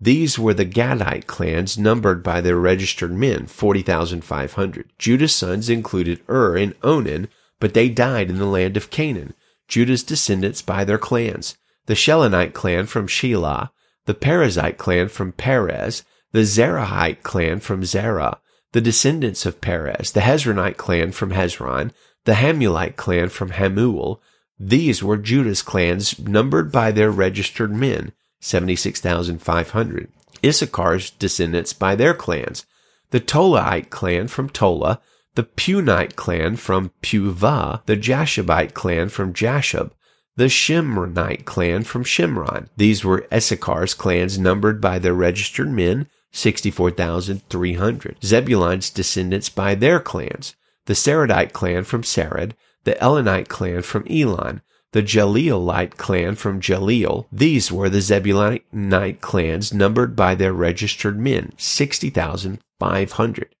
These 0.00 0.38
were 0.38 0.54
the 0.54 0.64
Gadite 0.64 1.26
clans 1.26 1.76
numbered 1.76 2.22
by 2.22 2.40
their 2.40 2.56
registered 2.56 3.12
men, 3.12 3.46
40,500. 3.46 4.92
Judah's 4.98 5.34
sons 5.34 5.68
included 5.68 6.22
Ur 6.28 6.56
and 6.56 6.74
Onan, 6.82 7.28
but 7.58 7.74
they 7.74 7.88
died 7.88 8.30
in 8.30 8.38
the 8.38 8.46
land 8.46 8.76
of 8.76 8.90
Canaan. 8.90 9.34
Judah's 9.68 10.02
descendants 10.02 10.62
by 10.62 10.84
their 10.84 10.98
clans. 10.98 11.56
The 11.86 11.94
Shelonite 11.94 12.54
clan 12.54 12.86
from 12.86 13.08
Shelah, 13.08 13.70
the 14.06 14.14
Perezite 14.14 14.78
clan 14.78 15.08
from 15.08 15.32
Perez, 15.32 16.04
the 16.32 16.40
Zerahite 16.40 17.22
clan 17.22 17.60
from 17.60 17.84
Zerah, 17.84 18.38
the 18.72 18.80
descendants 18.80 19.46
of 19.46 19.60
Perez, 19.60 20.12
the 20.12 20.20
Hezronite 20.20 20.76
clan 20.76 21.12
from 21.12 21.30
Hezron, 21.30 21.92
the 22.24 22.34
Hamulite 22.34 22.96
clan 22.96 23.28
from 23.28 23.50
Hamul, 23.50 24.20
these 24.58 25.02
were 25.02 25.16
Judah's 25.16 25.62
clans 25.62 26.18
numbered 26.18 26.70
by 26.70 26.92
their 26.92 27.10
registered 27.10 27.72
men, 27.72 28.12
76,500. 28.40 30.12
Issachar's 30.42 31.10
descendants 31.10 31.72
by 31.72 31.94
their 31.94 32.14
clans, 32.14 32.66
the 33.10 33.20
Tolaite 33.20 33.90
clan 33.90 34.28
from 34.28 34.48
Tola, 34.50 35.00
the 35.34 35.42
Punite 35.42 36.16
clan 36.16 36.56
from 36.56 36.92
Puvah, 37.02 37.84
the 37.86 37.96
Jashubite 37.96 38.74
clan 38.74 39.08
from 39.08 39.32
Jashub, 39.32 39.92
the 40.36 40.46
Shimronite 40.46 41.44
clan 41.44 41.82
from 41.82 42.04
Shimron. 42.04 42.68
These 42.76 43.04
were 43.04 43.26
Issachar's 43.32 43.94
clans 43.94 44.38
numbered 44.38 44.80
by 44.80 44.98
their 44.98 45.14
registered 45.14 45.68
men, 45.68 46.08
64,300. 46.32 48.16
Zebulun's 48.22 48.90
descendants 48.90 49.48
by 49.48 49.74
their 49.74 50.00
clans, 50.00 50.54
the 50.86 50.94
Saradite 50.94 51.52
clan 51.52 51.84
from 51.84 52.02
Sarad, 52.02 52.52
the 52.84 52.94
Elonite 53.02 53.48
clan 53.48 53.82
from 53.82 54.06
Elon, 54.08 54.62
the 54.92 55.02
Jaleelite 55.02 55.96
clan 55.96 56.34
from 56.34 56.60
Jaleel. 56.60 57.26
These 57.30 57.70
were 57.70 57.88
the 57.88 58.00
Zebulunite 58.00 59.20
clans 59.20 59.72
numbered 59.72 60.16
by 60.16 60.34
their 60.34 60.52
registered 60.52 61.18
men, 61.18 61.52
60,500. 61.56 63.54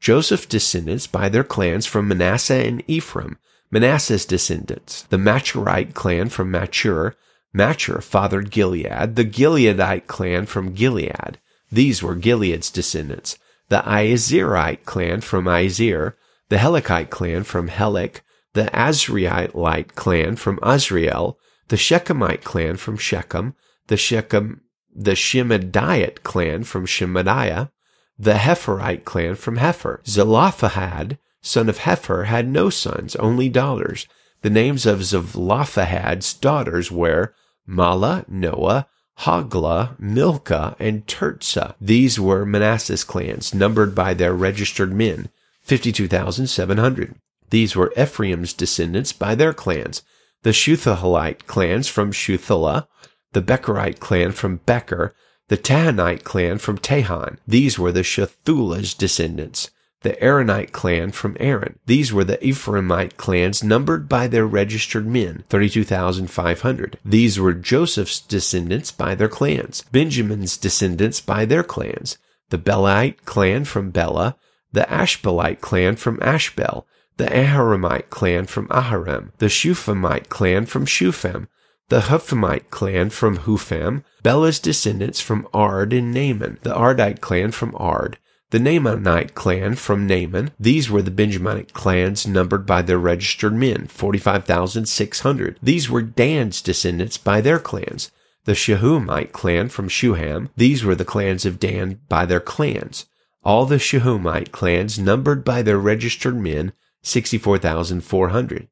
Joseph's 0.00 0.46
descendants 0.46 1.06
by 1.06 1.28
their 1.28 1.44
clans 1.44 1.86
from 1.86 2.08
Manasseh 2.08 2.66
and 2.66 2.82
Ephraim, 2.86 3.38
Manasseh's 3.70 4.26
descendants, 4.26 5.02
the 5.02 5.16
Machirite 5.16 5.94
clan 5.94 6.28
from 6.28 6.50
Machir, 6.50 7.16
Machir 7.54 8.00
fathered 8.00 8.50
Gilead, 8.50 9.16
the 9.16 9.24
Gileadite 9.24 10.06
clan 10.06 10.44
from 10.44 10.74
Gilead. 10.74 11.38
These 11.74 12.04
were 12.04 12.14
Gilead's 12.14 12.70
descendants, 12.70 13.36
the 13.68 13.82
Izerite 13.82 14.84
clan 14.84 15.20
from 15.20 15.46
Izer, 15.46 16.14
the 16.48 16.58
Helekite 16.58 17.10
clan 17.10 17.42
from 17.42 17.68
Helek, 17.68 18.20
the 18.52 18.66
Azrielite 18.66 19.96
clan 19.96 20.36
from 20.36 20.58
Azriel, 20.58 21.34
the 21.66 21.76
Shechemite 21.76 22.44
clan 22.44 22.76
from 22.76 22.96
Shechem, 22.96 23.56
the 23.88 23.96
Shechem, 23.96 24.60
the 24.94 25.16
Shemadiah 25.16 26.22
clan 26.22 26.62
from 26.62 26.86
Shemadiah, 26.86 27.70
the 28.16 28.34
Hepherite 28.34 29.04
clan 29.04 29.34
from 29.34 29.56
Hepher. 29.56 29.98
Zelophehad, 30.06 31.18
son 31.42 31.68
of 31.68 31.78
Hepher, 31.78 32.26
had 32.26 32.46
no 32.46 32.70
sons, 32.70 33.16
only 33.16 33.48
daughters. 33.48 34.06
The 34.42 34.50
names 34.50 34.86
of 34.86 35.02
Zelophehad's 35.02 36.34
daughters 36.34 36.92
were 36.92 37.34
Mahlah, 37.68 38.28
Noah, 38.28 38.86
Hoglah, 39.20 39.98
Milcah, 39.98 40.76
and 40.78 41.06
Tirzah. 41.06 41.74
These 41.80 42.18
were 42.18 42.44
Manasseh's 42.44 43.04
clans, 43.04 43.54
numbered 43.54 43.94
by 43.94 44.14
their 44.14 44.34
registered 44.34 44.92
men, 44.92 45.28
52,700. 45.62 47.14
These 47.50 47.76
were 47.76 47.92
Ephraim's 47.96 48.52
descendants 48.52 49.12
by 49.12 49.34
their 49.34 49.52
clans, 49.52 50.02
the 50.42 50.50
Shuthelite 50.50 51.46
clans 51.46 51.88
from 51.88 52.12
Shuthelah, 52.12 52.86
the 53.32 53.40
Becherite 53.40 54.00
clan 54.00 54.32
from 54.32 54.58
Becher, 54.66 55.14
the 55.48 55.56
Tahanite 55.56 56.24
clan 56.24 56.58
from 56.58 56.78
Tahan. 56.78 57.38
These 57.46 57.78
were 57.78 57.92
the 57.92 58.02
Shuthelah's 58.02 58.94
descendants, 58.94 59.70
the 60.04 60.22
Aaronite 60.22 60.70
clan 60.70 61.10
from 61.10 61.34
Aaron. 61.40 61.78
These 61.86 62.12
were 62.12 62.24
the 62.24 62.36
Ephraimite 62.36 63.16
clans 63.16 63.64
numbered 63.64 64.06
by 64.06 64.28
their 64.28 64.46
registered 64.46 65.06
men, 65.06 65.44
32,500. 65.48 66.98
These 67.04 67.40
were 67.40 67.54
Joseph's 67.54 68.20
descendants 68.20 68.92
by 68.92 69.14
their 69.14 69.30
clans, 69.30 69.82
Benjamin's 69.90 70.58
descendants 70.58 71.22
by 71.22 71.46
their 71.46 71.64
clans, 71.64 72.18
the 72.50 72.58
Belite 72.58 73.24
clan 73.24 73.64
from 73.64 73.90
Bela, 73.90 74.36
the 74.72 74.82
Ashbelite 74.90 75.62
clan 75.62 75.96
from 75.96 76.18
Ashbel, 76.20 76.86
the 77.16 77.26
Ahiramite 77.26 78.10
clan 78.10 78.44
from 78.44 78.68
Ahiram, 78.68 79.30
the 79.38 79.46
Shuphamite 79.46 80.28
clan 80.28 80.66
from 80.66 80.84
Shupham, 80.84 81.48
the 81.88 82.00
Huphamite 82.00 82.68
clan 82.68 83.08
from 83.08 83.38
Hupham, 83.38 84.04
Bela's 84.22 84.58
descendants 84.58 85.20
from 85.20 85.48
Ard 85.54 85.94
and 85.94 86.12
Naaman, 86.12 86.58
the 86.62 86.74
Ardite 86.74 87.20
clan 87.20 87.52
from 87.52 87.74
Ard, 87.78 88.18
the 88.54 88.60
Naamanite 88.60 89.34
clan 89.34 89.74
from 89.74 90.06
Naaman. 90.06 90.52
These 90.60 90.88
were 90.88 91.02
the 91.02 91.10
Benjaminite 91.10 91.72
clans 91.72 92.24
numbered 92.24 92.64
by 92.64 92.82
their 92.82 93.00
registered 93.00 93.52
men, 93.52 93.88
45,600. 93.88 95.58
These 95.60 95.90
were 95.90 96.02
Dan's 96.02 96.62
descendants 96.62 97.18
by 97.18 97.40
their 97.40 97.58
clans. 97.58 98.12
The 98.44 98.54
Shuhamite 98.54 99.32
clan 99.32 99.70
from 99.70 99.88
Shuham. 99.88 100.50
These 100.56 100.84
were 100.84 100.94
the 100.94 101.04
clans 101.04 101.44
of 101.44 101.58
Dan 101.58 101.98
by 102.08 102.26
their 102.26 102.38
clans. 102.38 103.06
All 103.42 103.66
the 103.66 103.80
Shuhamite 103.80 104.52
clans 104.52 105.00
numbered 105.00 105.44
by 105.44 105.60
their 105.60 105.78
registered 105.78 106.36
men, 106.36 106.74
64,400. 107.02 108.68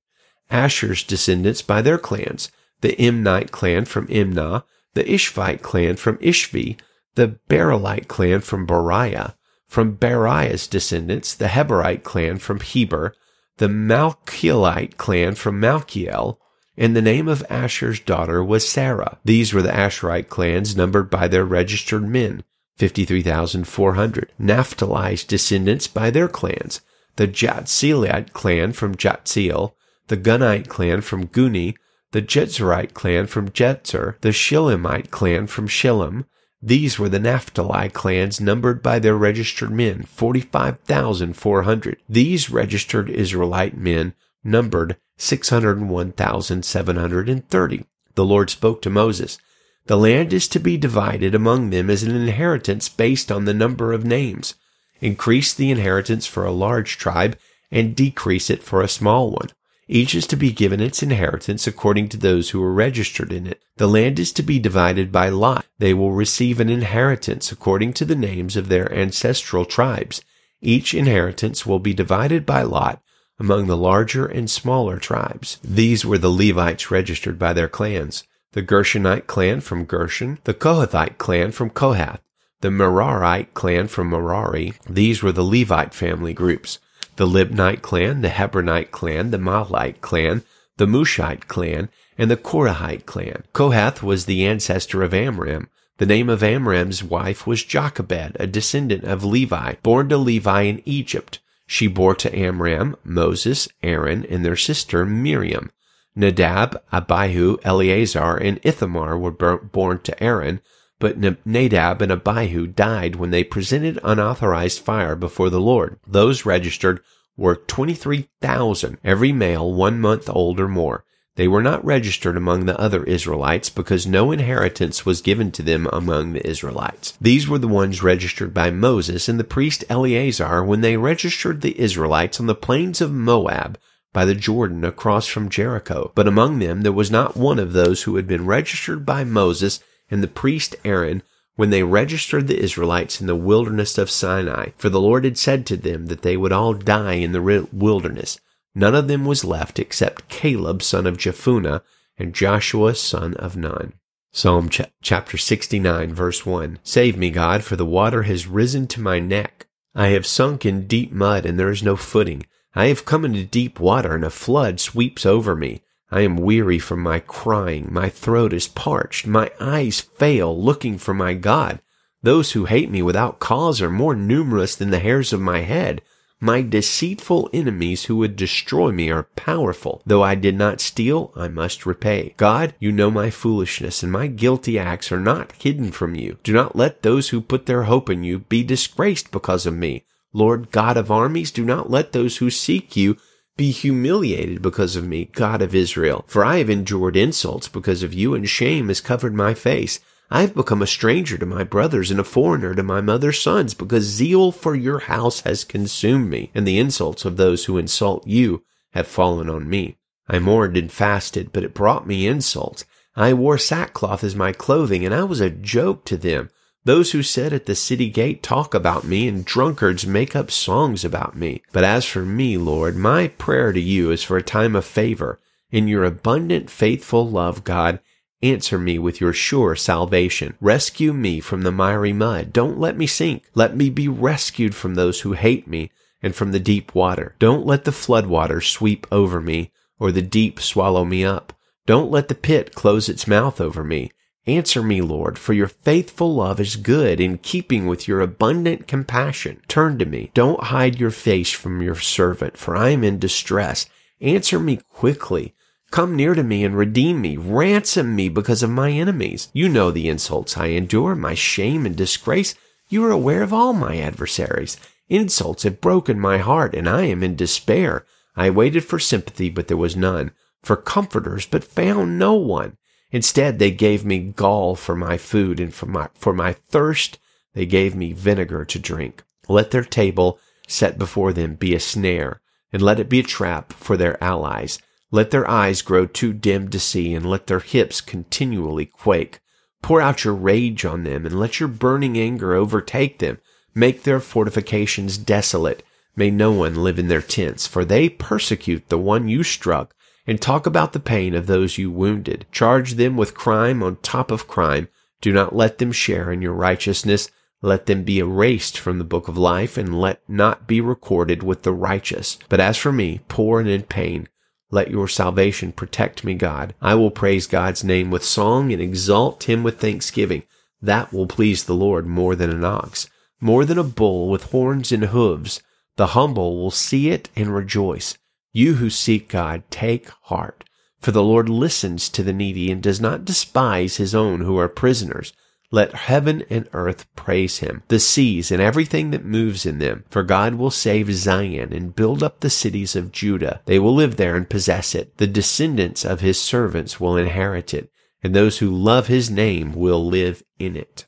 Asher's 0.49 1.03
descendants 1.03 1.61
by 1.61 1.83
their 1.83 1.99
clans, 1.99 2.53
the 2.83 2.95
Imnite 3.01 3.51
clan 3.51 3.85
from 3.87 4.07
Imnah, 4.07 4.63
the 4.95 5.03
Ishvite 5.03 5.63
clan 5.63 5.97
from 5.97 6.19
Ishvi, 6.19 6.79
the 7.17 7.41
Beralite 7.49 8.07
clan 8.07 8.43
from 8.43 8.65
Beriah, 8.65 9.35
from 9.73 9.97
Beriah's 9.97 10.67
descendants, 10.67 11.35
the 11.35 11.49
Heberite 11.49 12.05
clan 12.05 12.37
from 12.37 12.61
Heber, 12.61 13.15
the 13.57 13.69
Malchielite 13.69 14.99
clan 14.99 15.35
from 15.35 15.59
Malchiel, 15.59 16.37
and 16.77 16.95
the 16.95 17.01
name 17.01 17.27
of 17.27 17.43
Asher's 17.49 17.99
daughter 17.99 18.45
was 18.45 18.69
Sarah. 18.69 19.19
These 19.25 19.55
were 19.55 19.63
the 19.63 19.73
Asherite 19.73 20.29
clans 20.29 20.77
numbered 20.77 21.09
by 21.09 21.27
their 21.27 21.47
registered 21.47 22.07
men, 22.07 22.45
53,400. 22.77 24.33
Naphtali's 24.39 25.25
descendants 25.25 25.87
by 25.87 26.11
their 26.11 26.29
clans, 26.29 26.83
the 27.17 27.27
Jatzielite 27.27 28.35
clan 28.35 28.75
from 28.75 28.95
Jatziel, 28.95 29.73
the 30.09 30.19
Gunite 30.19 30.69
clan 30.69 31.01
from 31.01 31.29
Guni, 31.29 31.77
the 32.11 32.21
Jetzerite 32.21 32.93
clan 32.93 33.27
from 33.27 33.49
Jetzer, 33.49 34.21
the 34.21 34.33
Shilemite 34.33 35.11
clan 35.11 35.47
from 35.47 35.67
Shilem. 35.67 36.27
These 36.63 36.99
were 36.99 37.09
the 37.09 37.19
Naphtali 37.19 37.89
clans 37.89 38.39
numbered 38.41 38.83
by 38.83 38.99
their 38.99 39.17
registered 39.17 39.73
men, 39.73 40.03
45,400. 40.05 41.97
These 42.09 42.51
registered 42.51 43.09
Israelite 43.11 43.77
men 43.77 44.15
numbered 44.45 44.97
601,730. 45.19 47.85
The 48.15 48.25
Lord 48.25 48.51
spoke 48.51 48.83
to 48.83 48.91
Moses. 48.91 49.39
The 49.87 49.97
land 49.97 50.33
is 50.33 50.47
to 50.49 50.61
be 50.61 50.77
divided 50.77 51.35
among 51.35 51.71
them 51.71 51.91
as 51.91 52.05
an 52.05 52.15
inheritance 52.15 52.89
based 52.89 53.33
on 53.33 53.45
the 53.45 53.55
number 53.55 53.93
of 53.93 54.05
names 54.05 54.55
increase 55.03 55.53
the 55.53 55.71
inheritance 55.71 56.27
for 56.27 56.47
a 56.47 56.53
large 56.53 56.97
tribe, 56.97 57.37
and 57.71 57.97
decrease 57.97 58.49
it 58.49 58.63
for 58.63 58.81
a 58.81 58.89
small 58.89 59.31
one. 59.31 59.51
Each 59.95 60.15
is 60.15 60.27
to 60.29 60.37
be 60.37 60.53
given 60.53 60.81
its 60.81 61.03
inheritance 61.03 61.67
according 61.67 62.09
to 62.09 62.17
those 62.17 62.49
who 62.49 62.63
are 62.63 62.73
registered 62.73 63.31
in 63.31 63.47
it. 63.47 63.63
The 63.77 63.87
land 63.87 64.19
is 64.19 64.33
to 64.33 64.43
be 64.43 64.59
divided 64.59 65.13
by 65.13 65.29
lot. 65.29 65.67
They 65.79 65.93
will 65.93 66.13
receive 66.13 66.61
an 66.61 66.71
inheritance 66.71 67.53
according 67.53 67.93
to 67.95 68.07
the 68.07 68.17
names 68.17 68.57
of 68.57 68.71
their 68.71 68.91
ancestral 68.91 69.67
tribes. 69.67 70.23
Each 70.63 70.95
inheritance 70.95 71.67
will 71.67 71.79
be 71.79 71.93
divided 71.93 72.47
by 72.47 72.63
lot 72.63 73.03
among 73.39 73.67
the 73.67 73.77
larger 73.77 74.25
and 74.25 74.51
smaller 74.51 74.97
tribes. 74.97 75.59
These 75.63 76.07
were 76.07 76.17
the 76.17 76.31
Levites 76.31 76.91
registered 76.91 77.39
by 77.39 77.53
their 77.53 77.69
clans. 77.69 78.25
The 78.53 78.63
Gershonite 78.63 79.27
clan 79.27 79.61
from 79.61 79.85
Gershon, 79.85 80.39
the 80.45 80.55
Kohathite 80.55 81.19
clan 81.19 81.53
from 81.53 81.69
Kohath, 81.69 82.23
the 82.63 82.71
Merarite 82.71 83.53
clan 83.53 83.89
from 83.89 84.09
Merari. 84.09 84.73
These 84.89 85.23
were 85.23 85.33
the 85.33 85.45
Levite 85.45 85.93
family 85.93 86.33
groups 86.33 86.79
the 87.17 87.27
Libnite 87.27 87.83
clan, 87.83 88.23
the 88.23 88.29
Hebronite 88.29 88.91
clan, 88.91 89.31
the 89.31 89.39
Mahlite 89.39 90.01
clan, 90.01 90.43
the 90.77 90.87
Mushite 90.87 91.47
clan, 91.49 91.89
and 92.17 92.31
the 92.31 92.37
Korahite 92.37 93.07
clan. 93.07 93.45
Kohath 93.53 94.03
was 94.03 94.25
the 94.25 94.47
ancestor 94.47 95.03
of 95.03 95.15
Amram. 95.15 95.69
The 95.99 96.07
name 96.07 96.29
of 96.29 96.43
Amram's 96.43 97.05
wife 97.05 97.47
was 97.47 97.65
Jochebed, 97.65 98.37
a 98.41 98.47
descendant 98.47 99.05
of 99.05 99.25
Levi, 99.25 99.75
born 99.83 100.09
to 100.09 100.17
Levi 100.17 100.63
in 100.63 100.83
Egypt. 100.85 101.39
She 101.67 101.87
bore 101.87 102.15
to 102.17 102.35
Amram, 102.37 102.97
Moses, 103.05 103.69
Aaron, 103.83 104.27
and 104.27 104.45
their 104.45 104.57
sister 104.57 105.07
Miriam. 105.07 105.71
Nadab, 106.15 106.83
Abihu, 106.93 107.59
Eleazar, 107.63 108.37
and 108.37 108.61
Ithamar 108.63 109.17
were 109.19 109.31
born 109.31 110.01
to 110.01 110.23
Aaron, 110.23 110.61
but 111.03 111.19
Nadab 111.45 112.01
and 112.01 112.13
Abihu 112.13 112.69
died 112.69 113.17
when 113.17 113.33
they 113.33 113.43
presented 113.43 113.99
unauthorized 114.05 114.79
fire 114.79 115.17
before 115.17 115.51
the 115.51 115.61
Lord. 115.61 115.99
Those 116.07 116.47
registered 116.47 117.01
were 117.37 117.57
23,000, 117.57 118.99
every 119.03 119.33
male 119.33 119.75
one 119.75 120.01
month 120.01 120.31
old 120.31 120.61
or 120.61 120.69
more. 120.69 121.05
They 121.35 121.49
were 121.49 121.61
not 121.61 121.85
registered 121.85 122.37
among 122.37 122.67
the 122.67 122.79
other 122.79 123.03
Israelites 123.03 123.69
because 123.69 124.07
no 124.07 124.31
inheritance 124.31 125.05
was 125.05 125.23
given 125.23 125.51
to 125.53 125.63
them 125.65 125.89
among 125.93 126.35
the 126.35 126.49
Israelites. 126.49 127.19
These 127.21 127.49
were 127.49 127.59
the 127.59 127.67
ones 127.67 128.05
registered 128.05 128.55
by 128.55 128.71
Moses 128.71 129.29
and 129.29 129.41
the 129.41 129.45
priest 129.45 129.83
Eleazar 129.89 130.63
when 130.63 130.83
they 130.83 130.97
registered 130.97 131.63
the 131.63 131.81
Israelites 131.81 132.39
on 132.39 132.47
the 132.47 132.55
plains 132.55 133.01
of 133.01 133.11
Moab 133.11 133.77
by 134.13 134.25
the 134.25 134.37
Jordan 134.37 134.85
across 134.85 135.27
from 135.27 135.49
Jericho. 135.49 136.13
But 136.15 136.29
among 136.29 136.61
them 136.61 136.83
there 136.83 136.93
was 136.93 137.11
not 137.11 137.37
one 137.37 137.59
of 137.59 137.73
those 137.73 138.05
who 138.05 138.15
had 138.15 138.29
been 138.29 138.47
registered 138.47 139.05
by 139.05 139.25
Moses 139.25 139.81
and 140.13 140.23
the 140.23 140.29
priest 140.29 140.77
Aaron 140.85 141.23
when 141.57 141.71
they 141.71 141.83
registered 141.83 142.47
the 142.47 142.59
Israelites 142.59 143.21
in 143.21 143.27
the 143.27 143.37
wilderness 143.37 143.99
of 143.99 144.11
Sinai, 144.11 144.71
for 144.77 144.89
the 144.89 145.01
Lord 145.01 145.25
had 145.25 145.37
said 145.37 145.67
to 145.67 145.77
them 145.77 146.07
that 146.07 146.23
they 146.23 146.37
would 146.37 146.53
all 146.53 146.75
die 146.75 147.15
in 147.15 147.33
the 147.33 147.69
wilderness. 147.73 148.39
None 148.75 148.95
of 148.95 149.09
them 149.09 149.25
was 149.25 149.45
left 149.45 149.79
except 149.79 150.29
Caleb 150.29 150.83
son 150.83 151.07
of 151.07 151.19
Jephunneh 151.19 151.83
and 152.17 152.35
Joshua 152.35 152.95
son 152.95 153.35
of 153.35 153.57
Nun. 153.57 153.95
Psalm 154.33 154.71
ch- 154.71 154.83
chapter 155.03 155.37
69 155.37 156.15
verse 156.15 156.47
1. 156.47 156.79
Save 156.83 157.19
me, 157.19 157.31
God, 157.31 157.63
for 157.65 157.77
the 157.77 157.85
water 157.85 158.23
has 158.23 158.47
risen 158.47 158.87
to 158.89 159.01
my 159.01 159.19
neck. 159.19 159.67
I 159.95 160.09
have 160.09 160.27
sunk 160.27 160.65
in 160.65 160.87
deep 160.87 161.13
mud 161.13 161.45
and 161.45 161.59
there 161.59 161.71
is 161.71 161.83
no 161.83 161.97
footing. 161.97 162.47
I 162.75 162.87
have 162.87 163.05
come 163.05 163.27
into 163.27 163.45
deep 163.45 163.79
water 163.79 164.15
and 164.15 164.25
a 164.25 164.31
flood 164.31 164.81
sweeps 164.81 165.27
over 165.27 165.55
me. 165.55 165.83
I 166.13 166.21
am 166.21 166.37
weary 166.37 166.79
from 166.79 167.01
my 167.01 167.21
crying. 167.21 167.89
My 167.91 168.11
throat 168.11 168.53
is 168.53 168.69
parched. 168.69 169.27
My 169.27 169.51
eyes 169.59 170.03
fail 170.03 170.63
looking 170.63 170.99
for 170.99 171.15
my 171.15 171.33
God. 171.33 171.81
Those 172.23 172.53
who 172.53 172.67
hate 172.67 172.91
me 172.91 173.01
without 173.01 173.39
cause 173.41 173.81
are 173.81 173.91
more 173.91 174.15
numerous 174.15 174.77
than 174.77 174.91
the 174.91 174.99
hairs 174.99 175.33
of 175.33 175.41
my 175.41 175.61
head. 175.61 176.03
My 176.39 176.61
deceitful 176.61 177.49
enemies 177.55 178.05
who 178.05 178.17
would 178.17 178.37
destroy 178.37 178.93
me 178.93 179.11
are 179.11 179.29
powerful. 179.37 180.03
Though 180.05 180.23
I 180.23 180.35
did 180.35 180.55
not 180.55 180.83
steal, 180.83 181.33
I 181.35 181.49
must 181.49 181.87
repay. 181.87 182.35
God, 182.37 182.75
you 182.79 182.93
know 182.93 183.11
my 183.11 183.31
foolishness, 183.31 184.03
and 184.03 184.13
my 184.13 184.27
guilty 184.27 184.79
acts 184.79 185.11
are 185.13 185.21
not 185.21 185.53
hidden 185.53 185.93
from 185.93 186.15
you. 186.15 186.37
Do 186.43 186.53
not 186.53 186.77
let 186.77 187.03
those 187.03 187.31
who 187.31 187.41
put 187.41 187.65
their 187.65 187.85
hope 187.85 188.11
in 188.11 188.23
you 188.23 188.41
be 188.41 188.63
disgraced 188.63 189.31
because 189.31 189.65
of 189.65 189.75
me. 189.75 190.05
Lord 190.35 190.71
God 190.71 190.99
of 190.99 191.11
armies, 191.11 191.51
do 191.51 191.65
not 191.65 191.91
let 191.91 192.13
those 192.13 192.37
who 192.37 192.51
seek 192.51 192.97
you 192.97 193.17
be 193.57 193.71
humiliated 193.71 194.63
because 194.63 194.97
of 194.97 195.07
me, 195.07 195.27
God 195.27 195.63
of 195.63 195.75
Israel. 195.75 196.25
For 196.27 196.45
I 196.45 196.59
have 196.59 196.71
endured 196.71 197.17
insults 197.17 197.69
because 197.69 198.03
of 198.03 198.15
you, 198.15 198.35
and 198.35 198.49
shame 198.49 198.89
has 198.89 199.01
covered 199.01 199.35
my 199.35 199.55
face. 199.55 200.01
I 200.31 200.41
have 200.41 200.55
become 200.55 200.81
a 200.81 200.87
stranger 200.87 201.37
to 201.37 201.45
my 201.45 201.63
brothers 201.63 202.11
and 202.11 202.19
a 202.19 202.25
foreigner 202.25 202.75
to 202.75 202.83
my 202.83 203.03
mother's 203.03 203.43
sons, 203.43 203.75
because 203.75 204.05
zeal 204.05 204.51
for 204.51 204.75
your 204.75 205.01
house 205.01 205.41
has 205.41 205.65
consumed 205.65 206.31
me, 206.31 206.51
and 206.55 206.67
the 206.67 206.79
insults 206.79 207.27
of 207.27 207.37
those 207.37 207.67
who 207.67 207.77
insult 207.77 208.27
you 208.27 208.65
have 208.93 209.07
fallen 209.07 209.51
on 209.51 209.69
me. 209.69 209.99
I 210.29 210.39
mourned 210.39 210.77
and 210.77 210.91
fasted, 210.91 211.53
but 211.53 211.65
it 211.65 211.75
brought 211.75 212.07
me 212.07 212.27
insults. 212.27 212.87
I 213.15 213.35
wore 213.35 213.59
sackcloth 213.59 214.25
as 214.25 214.35
my 214.35 214.53
clothing, 214.53 215.05
and 215.05 215.15
I 215.15 215.25
was 215.25 215.41
a 215.43 215.51
joke 215.51 216.07
to 216.07 216.17
them. 216.17 216.49
Those 216.85 217.13
who 217.13 217.23
sit 217.23 217.53
at 217.53 217.67
the 217.67 217.77
city 217.77 218.11
gate 218.11 218.43
talk 218.43 218.75
about 218.75 219.05
me, 219.05 219.29
and 219.29 219.45
drunkards 219.45 220.05
make 220.05 220.35
up 220.35 220.51
songs 220.51 221.05
about 221.05 221.37
me. 221.37 221.63
But 221.71 221.85
as 221.85 222.05
for 222.05 222.25
me, 222.25 222.59
Lord, 222.59 222.97
my 222.97 223.29
prayer 223.29 223.73
to 223.73 223.81
you 223.81 224.11
is 224.11 224.25
for 224.25 224.37
a 224.37 224.43
time 224.43 224.75
of 224.75 224.85
favor. 224.85 225.39
In 225.71 225.87
your 225.87 226.05
abundant, 226.05 226.71
faithful 226.71 227.29
love, 227.29 227.63
God, 227.63 228.01
answer 228.43 228.79
me 228.79 228.99
with 228.99 229.21
your 229.21 229.33
sure 229.33 229.77
salvation. 229.77 230.57
Rescue 230.61 231.13
me 231.13 231.39
from 231.39 231.63
the 231.63 231.71
miry 231.71 232.13
mud. 232.13 232.53
Don't 232.53 232.81
let 232.81 232.97
me 232.97 233.07
sink. 233.07 233.45
Let 233.55 233.77
me 233.77 233.89
be 233.89 234.09
rescued 234.09 234.75
from 234.75 234.97
those 234.97 235.21
who 235.21 235.35
hate 235.35 235.69
me 235.69 235.93
and 236.21 236.35
from 236.35 236.51
the 236.51 236.61
deep 236.61 236.95
water. 236.95 237.37
Don't 237.39 237.65
let 237.65 237.85
the 237.85 237.93
floodwaters 237.93 238.69
sweep 238.69 239.07
over 239.13 239.41
me 239.41 239.71
or 240.01 240.11
the 240.11 240.23
deep 240.23 240.61
swallow 240.61 241.05
me 241.05 241.25
up. 241.25 241.53
Don't 241.87 242.11
let 242.11 242.27
the 242.27 242.35
pit 242.35 242.75
close 242.75 243.09
its 243.09 243.29
mouth 243.29 243.61
over 243.61 243.85
me. 243.85 244.11
Answer 244.47 244.83
me, 244.83 245.01
Lord, 245.01 245.39
for 245.39 245.53
your 245.53 245.69
faithful 245.69 246.35
love 246.35 246.59
is 246.59 246.75
good 246.75 247.21
in 247.21 247.39
keeping 247.39 247.87
with 247.87 248.09
your 248.09 248.21
abundant 248.21 248.89
compassion. 248.89 249.63
Turn 249.69 249.99
to 249.99 250.05
me. 250.05 250.33
Don't 250.35 250.65
hide 250.65 250.99
your 250.99 251.13
face 251.13 251.53
from 251.53 251.81
your 251.81 251.95
servant, 251.95 252.57
for 252.57 252.77
I 252.77 252.89
am 252.89 253.05
in 253.05 253.21
distress. 253.21 253.87
Answer 254.21 254.59
me 254.59 254.81
quickly. 254.93 255.55
Come 255.93 256.17
near 256.17 256.35
to 256.35 256.43
me 256.43 256.65
and 256.65 256.77
redeem 256.77 257.21
me. 257.21 257.37
Ransom 257.37 258.17
me 258.17 258.29
because 258.29 258.65
of 258.65 258.71
my 258.71 258.91
enemies. 258.91 259.49
You 259.53 259.69
know 259.69 259.93
the 259.93 260.09
insults 260.09 260.57
I 260.57 260.69
endure, 260.69 261.15
my 261.15 261.35
shame 261.35 261.87
and 261.87 261.95
disgrace. 261.95 262.57
You 262.89 263.05
are 263.05 263.13
aware 263.13 263.45
of 263.45 263.53
all 263.53 263.73
my 263.73 263.99
adversaries. 263.99 264.77
Insults 265.09 265.63
have 265.63 265.81
broken 265.81 266.19
my 266.19 266.39
heart, 266.39 266.75
and 266.75 266.89
I 266.89 267.03
am 267.05 267.23
in 267.23 267.37
despair. 267.37 268.05
I 268.35 268.51
waited 268.51 268.85
for 268.85 268.99
sympathy, 268.99 269.51
but 269.51 269.69
there 269.69 269.77
was 269.77 269.95
none, 269.95 270.33
for 270.63 270.75
comforters, 270.75 271.47
but 271.47 271.63
found 271.63 272.19
no 272.19 272.35
one. 272.35 272.77
Instead, 273.13 273.59
they 273.59 273.71
gave 273.71 274.05
me 274.05 274.19
gall 274.19 274.75
for 274.75 274.97
my 274.97 275.19
food 275.19 275.61
and 275.61 275.73
for 275.73 275.87
my, 275.87 276.09
for 276.15 276.33
my 276.33 276.53
thirst, 276.53 277.19
they 277.53 277.67
gave 277.67 277.95
me 277.95 278.13
vinegar 278.13 278.65
to 278.65 278.79
drink. 278.79 279.23
Let 279.49 279.71
their 279.71 279.85
table 279.85 280.39
set 280.67 280.99
before 280.99 281.35
them 281.35 281.55
be 281.55 281.75
a 281.75 281.81
snare 281.81 282.41
and 282.73 282.81
let 282.81 282.99
it 282.99 283.11
be 283.11 283.21
a 283.21 283.25
trap 283.25 283.75
for 283.75 283.99
their 283.99 284.23
allies. 284.25 284.79
Let 285.11 285.31
their 285.31 285.49
eyes 285.49 285.83
grow 285.83 286.07
too 286.07 286.33
dim 286.33 286.71
to 286.71 286.81
see 286.81 287.13
and 287.13 287.29
let 287.29 287.47
their 287.47 287.61
hips 287.61 288.01
continually 288.01 288.87
quake. 288.87 289.41
Pour 289.83 290.01
out 290.01 290.25
your 290.25 290.35
rage 290.35 290.87
on 290.87 291.05
them 291.05 291.27
and 291.27 291.39
let 291.39 291.61
your 291.61 291.69
burning 291.69 292.17
anger 292.17 292.55
overtake 292.55 293.19
them. 293.19 293.39
Make 293.75 294.05
their 294.05 294.21
fortifications 294.21 295.19
desolate. 295.19 295.83
May 296.17 296.31
no 296.31 296.51
one 296.53 296.77
live 296.77 296.99
in 296.99 297.09
their 297.09 297.23
tents, 297.23 297.67
for 297.67 297.85
they 297.85 298.09
persecute 298.09 298.89
the 298.89 298.99
one 298.99 299.29
you 299.29 299.43
struck 299.43 299.95
and 300.27 300.41
talk 300.41 300.67
about 300.67 300.93
the 300.93 301.01
pain 301.01 301.35
of 301.35 301.47
those 301.47 301.79
you 301.79 301.91
wounded. 301.91 302.47
Charge 302.53 302.95
them 302.95 303.17
with 303.17 303.35
crime 303.35 303.83
on 303.83 303.97
top 303.97 304.31
of 304.31 304.47
crime. 304.47 304.89
Do 305.21 305.33
not 305.33 305.55
let 305.55 305.79
them 305.79 305.93
share 305.93 306.31
in 306.33 306.43
your 306.43 306.53
righteousness. 306.53 307.31
Let 307.61 307.87
them 307.87 308.03
be 308.03 308.19
erased 308.19 308.79
from 308.79 308.99
the 308.99 309.05
book 309.05 309.29
of 309.29 309.39
life 309.39 309.77
and 309.77 310.01
let 310.01 310.21
not 310.29 310.67
be 310.67 310.81
recorded 310.81 311.43
with 311.43 311.63
the 311.63 311.73
righteous. 311.73 312.39
But 312.49 312.61
as 312.61 312.77
for 312.77 312.93
me, 312.93 313.21
poor 313.29 313.61
and 313.61 313.69
in 313.69 313.83
pain, 313.83 314.29
let 314.71 314.91
your 314.91 315.07
salvation 315.07 315.71
protect 315.71 316.25
me, 316.25 316.35
God. 316.35 316.75
I 316.81 316.95
will 316.95 317.11
praise 317.11 317.47
God's 317.47 317.85
name 317.85 318.11
with 318.11 318.25
song 318.25 318.73
and 318.73 318.81
exalt 318.81 319.45
him 319.45 319.63
with 319.63 319.79
thanksgiving. 319.79 320.43
That 320.81 321.13
will 321.13 321.27
please 321.27 321.65
the 321.65 321.75
Lord 321.75 322.07
more 322.07 322.35
than 322.35 322.51
an 322.51 322.65
ox, 322.65 323.09
more 323.41 323.65
than 323.65 323.79
a 323.79 323.85
bull 323.85 324.29
with 324.29 324.45
horns 324.45 324.91
and 324.91 325.05
hooves. 325.05 325.63
The 325.97 326.09
humble 326.09 326.57
will 326.57 326.71
see 326.71 327.11
it 327.11 327.29
and 327.37 327.55
rejoice. 327.55 328.17
You 328.53 328.75
who 328.75 328.91
seek 328.91 329.29
God, 329.29 329.63
take 329.71 330.11
heart, 330.25 330.65
for 331.01 331.11
the 331.11 331.23
Lord 331.23 331.49
listens 331.49 332.09
to 332.11 332.23
the 332.23 332.35
needy 332.35 332.71
and 332.71 332.83
does 332.83 333.01
not 333.01 333.25
despise 333.25 333.97
his 333.97 334.15
own 334.15 334.43
who 334.43 334.59
are 334.59 334.69
prisoners. 334.69 335.33
Let 335.71 335.95
heaven 335.95 336.45
and 336.51 336.69
earth 336.75 337.07
praise 337.17 337.61
him, 337.61 337.83
the 337.89 337.99
seas 337.99 338.53
and 338.53 338.61
everything 338.61 339.11
that 339.11 339.25
moves 339.25 339.65
in 339.65 339.79
them. 339.79 340.05
For 340.11 340.23
God 340.23 340.57
will 340.57 340.71
save 340.71 341.15
Zion 341.15 341.73
and 341.73 341.97
build 341.97 342.23
up 342.23 342.41
the 342.41 342.51
cities 342.51 342.95
of 342.95 343.11
Judah. 343.11 343.63
They 343.65 343.79
will 343.79 343.95
live 343.95 344.17
there 344.17 344.37
and 344.37 344.51
possess 344.51 344.95
it. 344.95 345.17
The 345.17 345.27
descendants 345.27 346.05
of 346.05 346.21
his 346.21 346.39
servants 346.39 347.01
will 347.01 347.17
inherit 347.17 347.73
it, 347.73 347.91
and 348.23 348.35
those 348.35 348.59
who 348.59 348.71
love 348.71 349.07
his 349.07 349.31
name 349.31 349.73
will 349.73 350.07
live 350.07 350.43
in 350.59 350.77
it. 350.77 351.07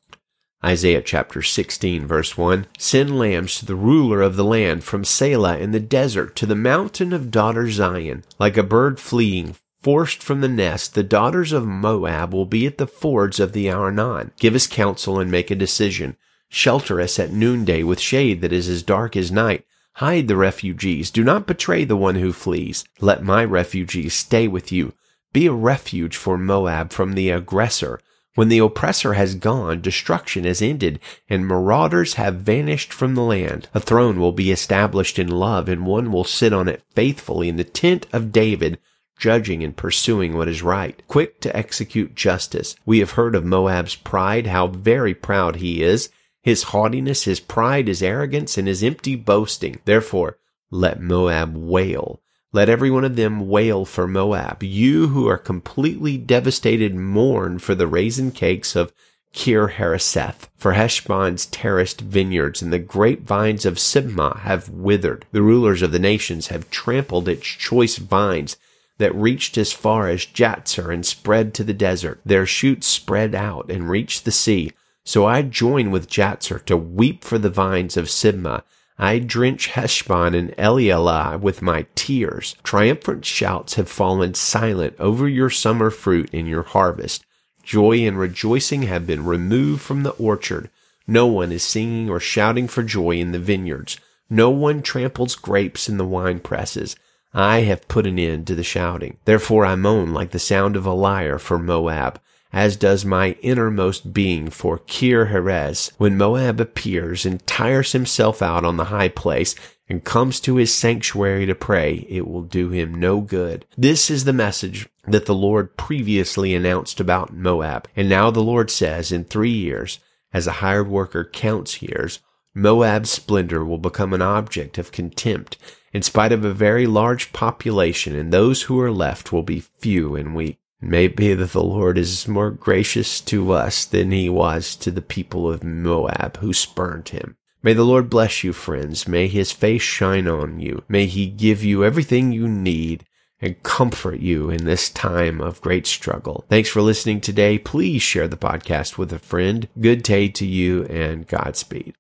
Isaiah 0.65 1.03
chapter 1.03 1.43
16 1.43 2.07
verse 2.07 2.39
1 2.39 2.67
Send 2.79 3.19
lambs 3.19 3.59
to 3.59 3.67
the 3.67 3.77
ruler 3.77 4.23
of 4.23 4.37
the 4.37 4.45
land 4.45 4.83
from 4.83 5.03
Sela 5.03 5.61
in 5.61 5.73
the 5.73 5.81
desert 5.81 6.35
to 6.37 6.47
the 6.47 6.55
mountain 6.55 7.13
of 7.13 7.31
daughter 7.31 7.71
Zion. 7.71 8.25
Like 8.39 8.57
a 8.57 8.63
bird 8.63 8.99
fleeing 8.99 9.57
forced 9.83 10.23
from 10.23 10.41
the 10.41 10.49
nest, 10.49 10.95
the 10.95 11.03
daughters 11.03 11.53
of 11.53 11.67
Moab 11.67 12.33
will 12.33 12.47
be 12.47 12.67
at 12.67 12.79
the 12.79 12.87
fords 12.87 13.39
of 13.39 13.53
the 13.53 13.71
Arnon. 13.71 14.31
Give 14.39 14.55
us 14.55 14.67
counsel 14.67 15.21
and 15.21 15.31
make 15.31 15.51
a 15.51 15.55
decision. 15.55 16.17
Shelter 16.49 16.99
us 16.99 17.19
at 17.19 17.31
noonday 17.31 17.83
with 17.83 18.01
shade 18.01 18.41
that 18.41 18.53
is 18.53 18.67
as 18.67 18.83
dark 18.83 19.19
as 19.19 19.31
night. 19.31 19.67
Hide 19.97 20.29
the 20.29 20.37
refugees. 20.37 21.11
Do 21.11 21.23
not 21.23 21.47
betray 21.47 21.85
the 21.85 21.97
one 21.97 22.15
who 22.15 22.33
flees. 22.33 22.87
Let 23.01 23.23
my 23.23 23.45
refugees 23.45 24.15
stay 24.15 24.49
with 24.49 24.73
you. 24.73 24.95
Be 25.35 25.47
a 25.47 25.53
refuge 25.53 26.17
for 26.17 26.39
Moab 26.39 26.91
from 26.91 27.13
the 27.13 27.29
aggressor. 27.29 28.01
When 28.35 28.49
the 28.49 28.59
oppressor 28.59 29.13
has 29.13 29.37
gone, 29.37 29.81
destruction 29.81 30.45
has 30.45 30.61
ended, 30.61 30.99
and 31.29 31.47
marauders 31.47 32.15
have 32.15 32.37
vanished 32.37 32.93
from 32.93 33.15
the 33.15 33.23
land. 33.23 33.69
A 33.75 33.81
throne 33.81 34.19
will 34.19 34.33
be 34.33 34.51
established 34.51 35.21
in 35.21 35.29
love, 35.29 35.69
and 35.69 35.87
one 35.87 36.11
will 36.11 36.25
sit 36.25 36.53
on 36.53 36.67
it 36.67 36.83
faithfully 36.91 37.49
in 37.49 37.57
the 37.57 37.65
tent 37.65 38.07
of 38.13 38.33
David, 38.33 38.79
judging 39.17 39.63
and 39.63 39.77
pursuing 39.77 40.37
what 40.37 40.49
is 40.49 40.63
right, 40.63 41.01
quick 41.07 41.41
to 41.43 41.57
execute 41.57 42.17
justice. 42.17 42.75
We 42.85 42.99
have 42.99 43.13
heard 43.13 43.37
of 43.37 43.45
Moab's 43.45 43.95
pride, 43.95 44.49
how 44.49 44.67
very 44.67 45.15
proud 45.15 45.57
he 45.57 45.83
is, 45.83 46.11
his 46.43 46.65
haughtiness, 46.65 47.25
his 47.25 47.39
pride, 47.39 47.87
his 47.87 48.03
arrogance, 48.03 48.59
and 48.59 48.67
his 48.67 48.83
empty 48.83 49.15
boasting. 49.15 49.81
Therefore, 49.85 50.39
let 50.73 51.01
Moab 51.01 51.57
wail. 51.57 52.21
Let 52.55 52.69
every 52.69 52.89
one 52.89 53.05
of 53.05 53.17
them 53.17 53.49
wail 53.49 53.85
for 53.85 54.07
Moab. 54.07 54.63
You 54.63 55.09
who 55.09 55.27
are 55.27 55.37
completely 55.37 56.17
devastated 56.17 56.95
mourn 56.95 57.59
for 57.59 57.75
the 57.75 57.89
raisin 57.89 58.31
cakes 58.31 58.77
of 58.77 58.93
Kir 59.33 59.71
Hareseth. 59.71 60.49
For 60.57 60.75
Heshbon's 60.75 61.47
terraced 61.47 62.01
vineyards 62.01 62.63
and 62.63 62.73
the 62.73 62.79
grapevines 62.79 63.67
of 63.67 63.81
Sibmah 63.81 64.43
have 64.43 64.69
withered. 64.69 65.27
The 65.33 65.43
rulers 65.43 65.83
of 65.83 65.91
the 65.91 65.99
nations 65.99 66.47
have 66.47 66.71
trampled 66.71 67.29
its 67.29 67.45
choice 67.45 67.97
vines 67.97 68.57
that 68.99 69.13
reached 69.17 69.59
as 69.59 69.73
far 69.73 70.09
as 70.09 70.25
Jazer 70.25 70.95
and 70.95 71.05
spread 71.05 71.55
to 71.55 71.65
the 71.65 71.75
desert. 71.75 72.21
Their 72.25 72.47
shoots 72.47 72.87
spread 72.87 73.35
out 73.35 73.69
and 73.69 73.91
reached 73.91 74.25
the 74.25 74.31
sea. 74.31 74.71
So 75.03 75.27
I 75.27 75.43
join 75.43 75.91
with 75.91 76.09
Jazer 76.09 76.65
to 76.67 76.77
weep 76.77 77.25
for 77.25 77.37
the 77.37 77.51
vines 77.51 77.97
of 77.97 78.05
Sibmah 78.07 78.63
I 78.99 79.19
drench 79.19 79.69
Heshbon 79.69 80.35
and 80.35 80.55
Elealeh 80.57 81.41
with 81.41 81.63
my 81.63 81.87
tears. 81.95 82.55
Triumphant 82.63 83.25
shouts 83.25 83.75
have 83.75 83.89
fallen 83.89 84.35
silent 84.35 84.95
over 84.99 85.29
your 85.29 85.51
summer 85.51 85.91
fruit 85.91 86.31
and 86.33 86.47
your 86.47 86.63
harvest. 86.63 87.25
Joy 87.65 88.07
and 88.07 88.19
rejoicing 88.19 88.83
have 88.83 89.07
been 89.07 89.25
removed 89.25 89.83
from 89.83 90.03
the 90.03 90.13
orchard. 90.13 90.71
No 91.07 91.27
one 91.27 91.51
is 91.51 91.63
singing 91.63 92.09
or 92.09 92.21
shouting 92.21 92.69
for 92.69 92.83
joy 92.83 93.13
in 93.13 93.33
the 93.33 93.39
vineyards. 93.39 93.99
No 94.31 94.51
one 94.51 94.81
tramples 94.81 95.35
grapes 95.35 95.89
in 95.89 95.97
the 95.97 96.07
wine 96.07 96.41
presses. 96.41 96.97
I 97.33 97.63
have 97.63 97.89
put 97.89 98.07
an 98.07 98.19
end 98.19 98.47
to 98.47 98.55
the 98.55 98.63
shouting. 98.63 99.19
Therefore 99.25 99.67
I 99.67 99.75
moan 99.75 100.13
like 100.15 100.31
the 100.31 100.39
sound 100.39 100.77
of 100.77 100.87
a 100.87 100.93
lyre 100.93 101.39
for 101.39 101.59
Moab 101.59 102.21
as 102.55 102.77
does 102.77 103.05
my 103.05 103.33
innermost 103.43 104.13
being 104.13 104.49
for 104.49 104.79
Kir 104.79 105.27
Heres. 105.27 105.91
When 105.99 106.17
Moab 106.17 106.61
appears 106.61 107.27
and 107.27 107.45
tires 107.49 107.91
himself 107.91 108.41
out 108.41 108.65
on 108.65 108.77
the 108.77 108.85
high 108.85 109.09
place 109.09 109.57
and 109.89 110.05
comes 110.05 110.39
to 110.41 110.55
his 110.55 110.73
sanctuary 110.73 111.47
to 111.47 111.55
pray, 111.57 112.07
it 112.09 112.29
will 112.29 112.43
do 112.43 112.71
him 112.71 112.95
no 112.95 113.21
good. 113.21 113.67
This 113.77 114.09
is 114.09 114.25
the 114.25 114.33
message 114.33 114.89
that 115.05 115.27
the 115.27 115.35
Lord 115.35 115.77
previously 115.77 116.55
announced 116.55 117.01
about 117.01 117.35
Moab. 117.35 117.89
And 117.97 118.09
now 118.09 118.31
the 118.31 118.41
Lord 118.41 118.71
says, 118.71 119.11
in 119.11 119.25
three 119.25 119.51
years, 119.51 119.99
as 120.33 120.47
a 120.47 120.53
hired 120.53 120.87
worker 120.89 121.25
counts 121.25 121.83
years, 121.83 122.21
Moab's 122.55 123.11
splendor 123.11 123.65
will 123.65 123.79
become 123.79 124.13
an 124.13 124.23
object 124.23 124.79
of 124.79 124.93
contempt 124.93 125.59
in 125.93 126.03
spite 126.03 126.31
of 126.31 126.45
a 126.45 126.55
very 126.55 126.87
large 126.87 127.33
population, 127.33 128.15
and 128.15 128.33
those 128.33 128.63
who 128.63 128.81
are 128.81 128.93
left 128.93 129.33
will 129.33 129.43
be 129.43 129.59
few 129.59 130.15
and 130.15 130.37
weak. 130.37 130.59
May 130.81 131.09
be 131.09 131.35
that 131.35 131.53
the 131.53 131.63
Lord 131.63 131.97
is 131.97 132.29
more 132.29 132.51
gracious 132.51 133.21
to 133.23 133.53
us 133.53 133.85
than 133.85 134.11
he 134.11 134.29
was 134.29 134.77
to 134.77 134.91
the 134.91 135.03
people 135.03 135.51
of 135.51 135.65
Moab 135.65 136.39
who 136.39 136.53
spurned 136.53 137.11
him. 137.11 137.37
May 137.63 137.73
the 137.73 137.85
Lord 137.85 138.11
bless 138.11 138.45
you, 138.45 138.53
friends. 138.53 139.09
May 139.09 139.27
his 139.27 139.53
face 139.53 139.83
shine 139.83 140.29
on 140.29 140.61
you. 140.61 140.83
May 140.89 141.07
he 141.07 141.27
give 141.27 141.65
you 141.65 141.85
everything 141.85 142.33
you 142.33 142.47
need 142.49 143.05
and 143.41 143.63
comfort 143.63 144.21
you 144.21 144.49
in 144.49 144.65
this 144.65 144.89
time 144.89 145.41
of 145.41 145.61
great 145.61 145.87
struggle. 145.87 146.47
Thanks 146.49 146.71
for 146.71 146.81
listening 146.81 147.21
today. 147.21 147.59
Please 147.59 148.03
share 148.03 148.27
the 148.27 148.39
podcast 148.39 148.97
with 148.97 149.13
a 149.13 149.19
friend. 149.19 149.69
Good 149.79 150.03
day 150.03 150.29
to 150.29 150.47
you 150.47 150.85
and 150.85 151.27
Godspeed. 151.27 151.93